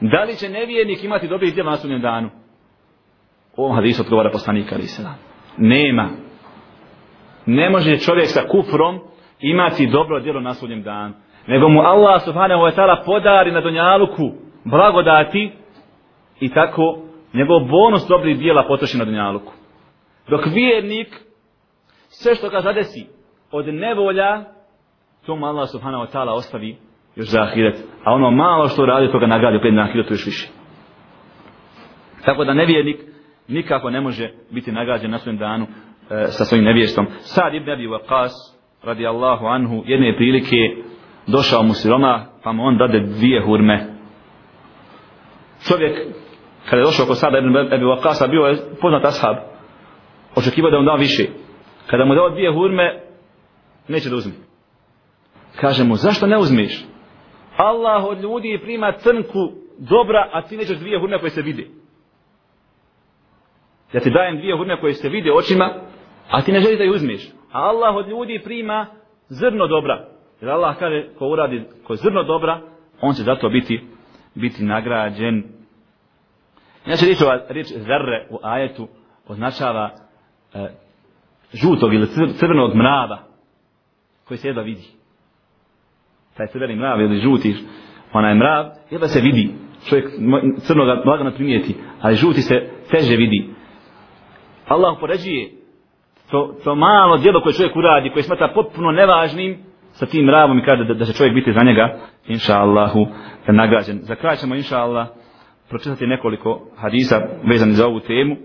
Da 0.00 0.24
li 0.24 0.36
će 0.36 0.48
nevijenik 0.48 1.04
imati 1.04 1.28
dobrih 1.28 1.54
djela 1.54 1.70
na 1.70 1.76
sudnjem 1.76 2.00
danu? 2.00 2.30
ovom 3.56 3.76
hadisu 3.76 4.02
odgovara 4.02 4.30
poslanika 4.30 4.74
ali 4.74 4.86
se 4.86 5.02
nema 5.58 6.08
ne 7.46 7.70
može 7.70 7.98
čovjek 7.98 8.26
sa 8.26 8.40
kufrom 8.48 9.00
imati 9.40 9.86
dobro 9.86 10.20
djelo 10.20 10.40
na 10.40 10.54
sudnjem 10.54 10.82
danu 10.82 11.14
nego 11.46 11.68
mu 11.68 11.80
Allah 11.80 12.22
subhanahu 12.24 12.62
wa 12.62 12.74
ta'ala 12.76 13.04
podari 13.06 13.52
na 13.52 13.60
donjaluku 13.60 14.32
blagodati 14.64 15.52
i 16.40 16.48
tako 16.48 16.98
njegov 17.34 17.60
bonus 17.60 18.06
dobrih 18.08 18.38
dijela 18.38 18.64
potroši 18.68 18.98
na 18.98 19.04
dunjaluku. 19.04 19.52
dok 20.28 20.46
vjernik 20.46 21.08
sve 22.08 22.34
što 22.34 22.48
ga 22.48 22.60
zadesi 22.60 23.06
od 23.50 23.74
nevolja 23.74 24.44
to 25.26 25.36
mu 25.36 25.46
Allah 25.46 25.68
subhanahu 25.72 26.04
wa 26.04 26.12
ta'ala 26.12 26.32
ostavi 26.32 26.76
još 27.16 27.28
za 27.28 27.42
ahiret 27.42 27.76
a 28.04 28.12
ono 28.12 28.30
malo 28.30 28.68
što 28.68 28.86
radi 28.86 29.12
toga 29.12 29.26
nagradi 29.26 29.56
opet 29.56 29.74
na 29.74 29.82
ahiretu 29.82 30.12
još 30.12 30.26
više 30.26 30.48
tako 32.24 32.44
da 32.44 32.54
nevjernik 32.54 33.10
nikako 33.50 33.90
ne 33.90 34.00
može 34.00 34.30
biti 34.50 34.72
nagrađen 34.72 35.10
na 35.10 35.18
svojem 35.18 35.38
danu 35.38 35.66
e, 36.10 36.26
sa 36.26 36.44
svojim 36.44 36.64
nevjestom. 36.64 37.06
Sad 37.20 37.54
ibn 37.54 37.70
Abi 37.70 37.88
Waqas 37.88 38.30
radijallahu 38.82 39.46
anhu 39.46 39.82
jedne 39.86 40.16
prilike 40.16 40.56
došao 41.26 41.62
mu 41.62 41.74
siroma 41.74 42.26
pa 42.42 42.52
mu 42.52 42.64
on 42.64 42.78
dade 42.78 43.00
dvije 43.00 43.42
hurme. 43.46 43.86
Čovjek 45.68 45.98
kada 46.68 46.76
je 46.76 46.84
došao 46.84 47.06
kod 47.06 47.18
sada 47.18 47.38
ibn 47.38 47.56
Abi 47.56 47.84
Vakasa, 47.84 48.26
bio 48.26 48.42
je 48.42 48.56
poznat 48.80 49.04
ashab. 49.04 49.36
Očekivao 50.36 50.70
da 50.70 50.78
mu 50.78 50.84
da 50.84 50.94
više. 50.94 51.24
Kada 51.86 52.04
mu 52.04 52.14
dao 52.14 52.30
dvije 52.30 52.52
hurme 52.52 53.02
neće 53.88 54.08
da 54.10 54.16
uzme. 54.16 54.32
Kaže 55.60 55.84
mu 55.84 55.96
zašto 55.96 56.26
ne 56.26 56.38
uzmiš? 56.38 56.84
Allah 57.56 58.04
od 58.04 58.20
ljudi 58.20 58.60
prima 58.62 58.92
crnku 58.92 59.52
dobra, 59.78 60.28
a 60.32 60.42
ti 60.42 60.56
nećeš 60.56 60.78
dvije 60.78 61.00
hurme 61.00 61.18
koje 61.18 61.30
se 61.30 61.42
vide. 61.42 61.66
ja 63.92 64.00
ti 64.00 64.10
dajem 64.10 64.36
dvije 64.36 64.56
hurme 64.56 64.80
koje 64.80 64.94
se 64.94 65.08
vide 65.08 65.32
očima, 65.32 65.74
a 66.30 66.42
ti 66.42 66.52
ne 66.52 66.60
želiš 66.60 66.78
da 66.78 66.84
ih 66.84 66.90
uzmeš. 66.90 67.28
A 67.52 67.58
Allah 67.58 67.96
od 67.96 68.08
ljudi 68.08 68.40
prima 68.44 68.86
zrno 69.28 69.66
dobra. 69.66 70.08
Jer 70.40 70.50
Allah 70.50 70.78
kaže, 70.78 71.08
ko 71.18 71.26
uradi 71.26 71.62
ko 71.86 71.96
zrno 71.96 72.22
dobra, 72.22 72.60
on 73.00 73.14
će 73.14 73.22
zato 73.22 73.48
biti, 73.48 73.80
biti 74.34 74.64
nagrađen. 74.64 75.59
Znači, 76.90 77.04
riječ, 77.04 77.18
riječ 77.48 77.66
zerre 77.66 78.26
u 78.30 78.38
ajetu 78.42 78.88
označava 79.28 79.90
e, 80.54 80.68
žutog 81.52 81.94
ili 81.94 82.08
crvenog 82.38 82.74
mrava 82.74 83.18
koji 84.28 84.38
se 84.38 84.48
jedva 84.48 84.62
vidi. 84.62 84.86
Taj 86.36 86.46
crveni 86.46 86.76
mrav 86.76 87.00
ili 87.00 87.20
žuti, 87.20 87.56
onaj 88.12 88.34
mrav, 88.34 88.66
jedva 88.90 89.08
se 89.08 89.20
vidi. 89.20 89.54
Čovjek 89.88 90.10
crno 90.58 90.84
ga 90.84 91.02
lagano 91.06 91.30
primijeti, 91.30 91.76
ali 92.00 92.16
žuti 92.16 92.42
se 92.42 92.54
teže 92.90 93.16
vidi. 93.16 93.50
Allah 94.68 94.96
upoređuje 94.96 95.50
to, 96.30 96.54
to 96.64 96.74
malo 96.74 97.16
djelo 97.16 97.40
koje 97.40 97.52
čovjek 97.52 97.76
uradi, 97.76 98.10
koje 98.10 98.22
smatra 98.22 98.52
potpuno 98.54 98.92
nevažnim, 98.92 99.58
sa 99.92 100.06
tim 100.06 100.24
mravom 100.24 100.58
i 100.58 100.62
kada 100.62 100.84
da, 100.84 100.94
da 100.94 101.04
će 101.04 101.12
čovjek 101.12 101.34
biti 101.34 101.52
za 101.52 101.60
njega, 101.64 101.98
inša 102.26 102.58
Allahu, 102.58 103.06
nagrađen. 103.48 103.98
Za 104.02 104.14
kraj 104.14 104.36
ćemo, 104.36 104.54
inša 104.54 104.78
Allah, 104.78 105.06
pročitati 105.69 106.07
nekoliko 106.07 106.67
hadisa 106.75 107.21
vezani 107.43 107.73
za 107.73 107.87
ovu 107.87 107.99
temu. 107.99 108.37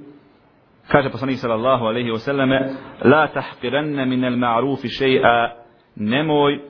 Kaže 0.88 1.10
poslanik 1.10 1.38
sallallahu 1.38 1.84
alaihi 1.84 2.10
wa 2.10 2.18
sallame, 2.18 2.74
la 3.04 3.28
tahqiranna 3.28 4.04
min 4.04 4.24
al 4.24 4.36
ma'rufi 4.36 4.88
še'a, 4.88 5.50
nemoj 5.96 6.60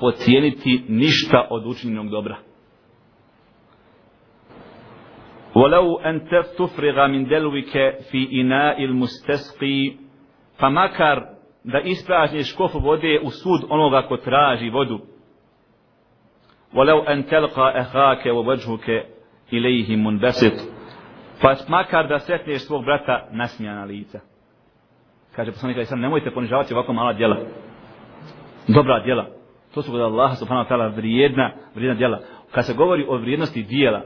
pocijeniti 0.00 0.84
ništa 0.88 1.46
od 1.50 1.66
učinjenog 1.66 2.08
dobra. 2.10 2.36
ولو 5.54 5.96
أن 5.98 6.28
تفرغ 6.58 7.06
من 7.06 7.24
دلوك 7.28 7.72
في 8.10 8.40
إناء 8.40 8.84
المستسقي 8.84 9.92
فمكر 10.58 11.34
da 11.64 11.80
ispražnješ 11.80 12.52
kofu 12.52 12.78
vode 12.78 13.20
u 13.22 13.30
sud 13.30 13.64
onoga 13.68 14.02
ko 14.02 14.16
traži 14.16 14.70
vodu. 14.70 15.00
Walau 16.74 17.04
an 17.06 17.22
talqa 17.22 17.72
akhaka 17.74 18.32
wa 18.32 18.56
ilaihi 19.51 19.77
ilayhi 19.77 19.95
munbasit. 19.95 20.53
Pa 21.41 21.55
makar 21.67 22.07
da 22.07 22.19
sretneš 22.19 22.61
svog 22.61 22.85
brata 22.85 23.27
nasmijana 23.31 23.83
lica. 23.83 24.19
Kaže 25.35 25.51
poslanik 25.51 25.77
Ali 25.77 25.85
sam, 25.85 25.99
nemojte 25.99 26.31
ponižavati 26.31 26.73
ovako 26.73 26.93
mala 26.93 27.13
djela. 27.13 27.37
Dobra 28.67 29.03
djela. 29.03 29.25
To 29.73 29.81
su 29.81 29.91
kod 29.91 30.01
Allaha 30.01 30.35
subhanahu 30.35 30.65
wa 30.65 30.69
ta'ala 30.69 30.95
vrijedna, 30.95 31.51
vrijedna 31.75 31.97
djela. 31.97 32.19
Kad 32.51 32.65
se 32.65 32.73
govori 32.73 33.05
o 33.07 33.17
vrijednosti 33.17 33.63
djela, 33.63 34.01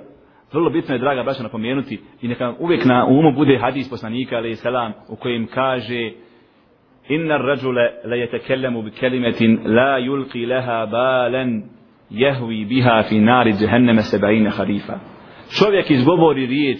vrlo 0.53 0.69
bitno 0.69 0.95
je, 0.95 0.99
draga 0.99 1.23
braća, 1.23 1.43
napomenuti 1.43 2.01
i 2.21 2.27
neka 2.27 2.53
uvijek 2.59 2.85
na 2.85 3.05
umu 3.05 3.31
bude 3.31 3.57
hadis 3.57 3.89
poslanika, 3.89 4.35
ali 4.35 4.55
selam, 4.55 4.93
u 5.09 5.15
kojem 5.15 5.47
kaže 5.47 6.11
inna 7.09 7.37
rajule 7.37 7.91
la 8.05 8.15
yatakalamu 8.15 8.81
bi 8.81 8.91
kalimatin 8.91 9.59
la 9.65 9.99
yulqi 9.99 10.47
laha 10.47 10.85
balan 10.85 11.63
yahwi 12.09 12.65
biha 12.65 13.03
fi 13.09 13.19
nar 13.19 13.47
jahannam 13.47 13.97
70 13.97 14.51
kharifa 14.51 15.12
čovjek 15.49 15.91
izgovori 15.91 16.45
riječ 16.45 16.79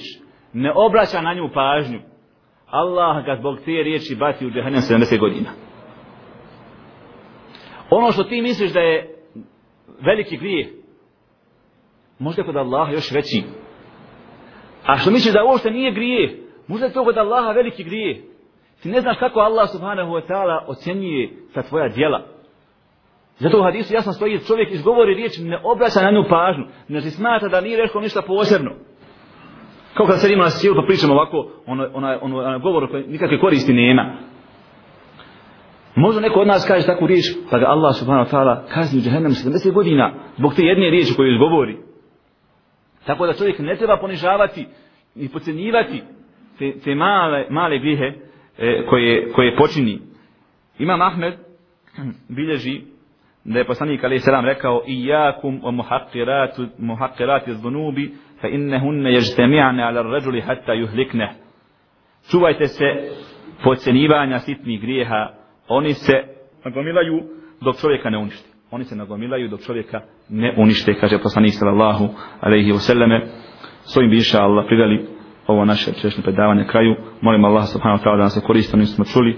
ne 0.54 0.72
obraća 0.76 1.22
na 1.22 1.34
nju 1.34 1.50
pažnju. 1.54 2.00
Allah 2.70 3.26
ga 3.26 3.36
zbog 3.40 3.58
te 3.66 3.72
riječi 3.72 4.16
baci 4.16 4.46
u 4.46 4.52
džehennem 4.52 4.82
70 4.82 5.20
godina. 5.20 5.50
Ono 7.90 8.12
što 8.12 8.24
ti 8.24 8.42
misliš 8.42 8.74
da 8.74 8.80
je 8.80 9.16
veliki 10.02 10.38
grijeh 10.38 10.68
možda 12.20 12.44
kod 12.44 12.56
Allaha 12.56 12.92
još 12.92 13.12
veći. 13.12 13.44
A 14.86 14.98
što 14.98 15.12
misliš 15.12 15.34
da 15.34 15.44
uopšte 15.44 15.72
nije 15.72 15.92
grijeh 15.92 16.32
možda 16.68 16.86
je 16.86 16.94
to 16.94 17.04
kod 17.04 17.18
Allaha 17.18 17.52
veliki 17.52 17.84
grijeh. 17.84 18.18
Ti 18.82 18.90
ne 18.90 19.02
znaš 19.02 19.18
kako 19.20 19.40
Allah 19.40 19.70
subhanahu 19.72 20.12
wa 20.12 20.28
ta'ala 20.28 20.66
ocjenjuje 20.68 21.30
sa 21.54 21.62
tvoja 21.62 21.90
djela. 21.90 22.26
Zato 23.38 23.60
u 23.60 23.64
hadisu 23.64 23.94
jasno 23.94 24.14
stoji 24.14 24.40
čovjek 24.48 24.72
izgovori 24.72 25.16
riječ 25.16 25.38
ne 25.40 25.60
obraća 25.64 26.02
na 26.02 26.12
nju 26.12 26.24
pažnju. 26.30 26.66
Ne 26.88 27.02
se 27.02 27.10
smatra 27.10 27.50
da 27.50 27.62
nije 27.62 27.78
rekao 27.78 28.02
ništa 28.02 28.22
posebno. 28.22 28.72
Kao 29.94 30.06
kad 30.06 30.22
se 30.22 30.34
ima 30.34 30.44
na 30.44 30.50
sjelu 30.50 30.76
pa 30.76 30.88
pričamo 30.88 31.14
ovako, 31.14 31.52
ono, 31.66 31.90
ono, 31.94 32.18
ono, 32.22 32.38
ono 32.38 32.60
govor 32.60 32.92
koji 32.92 33.08
nikakve 33.08 33.40
koristi 33.40 33.74
nema. 33.74 34.18
Možda 35.96 36.22
neko 36.22 36.40
od 36.40 36.48
nas 36.48 36.66
kaže 36.68 36.86
takvu 36.86 37.08
riječ, 37.08 37.26
pa 37.52 37.60
ga 37.60 37.66
Allah 37.66 37.96
subhanahu 37.96 38.30
wa 38.30 38.34
ta'ala 38.36 38.74
kazni 38.74 39.00
u 39.00 39.02
džahennem 39.02 39.32
70 39.32 39.72
godina 39.74 40.14
zbog 40.38 40.54
te 40.56 40.62
jedne 40.62 40.90
riječi 40.90 41.14
koju 41.16 41.34
izgovori. 41.34 41.78
Tako 43.06 43.28
da 43.28 43.34
čovjek 43.34 43.60
ne 43.60 43.76
treba 43.76 43.98
ponižavati 43.98 44.68
i 45.16 45.30
pocenjivati 45.30 46.02
te, 46.60 46.80
te 46.84 46.96
male, 46.96 47.48
male 47.50 47.80
grihe 47.80 48.14
e, 48.58 48.86
koje, 48.90 49.32
koje 49.32 49.56
počini. 49.56 50.00
Imam 50.80 51.02
Ahmed 51.02 51.34
bilježi 52.30 52.82
da 53.45 53.59
je 53.59 53.65
poslanik 53.65 54.05
alaih 54.05 54.23
selam 54.23 54.45
rekao 54.45 54.83
i 54.87 55.07
jakum 55.07 55.61
o 55.65 55.73
muhaqqiratu 55.73 56.67
muhaqqirati 56.79 57.53
zunubi 57.53 58.15
fa 58.41 58.49
innehunne 58.49 59.11
ježtemi'ane 59.11 59.83
ala 59.83 60.03
rađuli 60.03 60.41
hatta 60.41 60.73
juhlikne. 60.73 61.35
Čuvajte 62.31 62.67
se 62.67 62.85
pocenivanja 63.65 64.39
sitnih 64.39 64.81
grijeha. 64.81 65.31
Oni 65.69 65.95
se 65.95 66.13
nagomilaju 66.65 67.23
dok 67.61 67.77
čovjeka 67.77 68.11
ne 68.11 68.19
uništi. 68.19 68.49
Oni 68.71 68.85
se 68.85 68.97
nagomilaju 68.97 69.49
dok 69.49 69.61
čovjeka 69.61 70.01
ne 70.29 70.55
unište, 70.57 70.95
kaže 70.95 71.19
poslanik 71.23 71.53
sallallahu 71.53 72.09
alaihi 72.41 72.73
wa 72.73 72.79
sallame. 72.79 73.27
S 73.81 73.97
ovim 73.97 74.11
bi 74.11 74.17
inša 74.17 74.43
Allah 74.43 74.65
priveli 74.67 75.07
ovo 75.47 75.65
naše 75.65 75.93
češne 75.93 76.23
predavanje 76.23 76.65
kraju. 76.65 76.97
Molim 77.21 77.45
Allah 77.45 77.67
subhanahu 77.67 78.01
wa 78.01 78.05
ta'ala 78.05 78.17
da 78.17 78.23
nas 78.23 78.43
koristi, 78.47 78.77
mi 78.77 78.87
smo 78.87 79.05
čuli. 79.05 79.37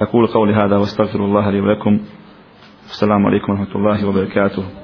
أقول 0.00 0.26
قولي 0.26 0.54
هذا 0.54 0.76
واستغفر 0.76 1.24
الله 1.24 1.50
لي 1.50 1.60
ولكم 1.60 2.00
Assalamu 2.93 3.27
alaikum 3.27 3.49
wa 3.49 3.55
rahmatullahi 3.65 4.05
wa 4.05 4.13
barakatuh. 4.13 4.82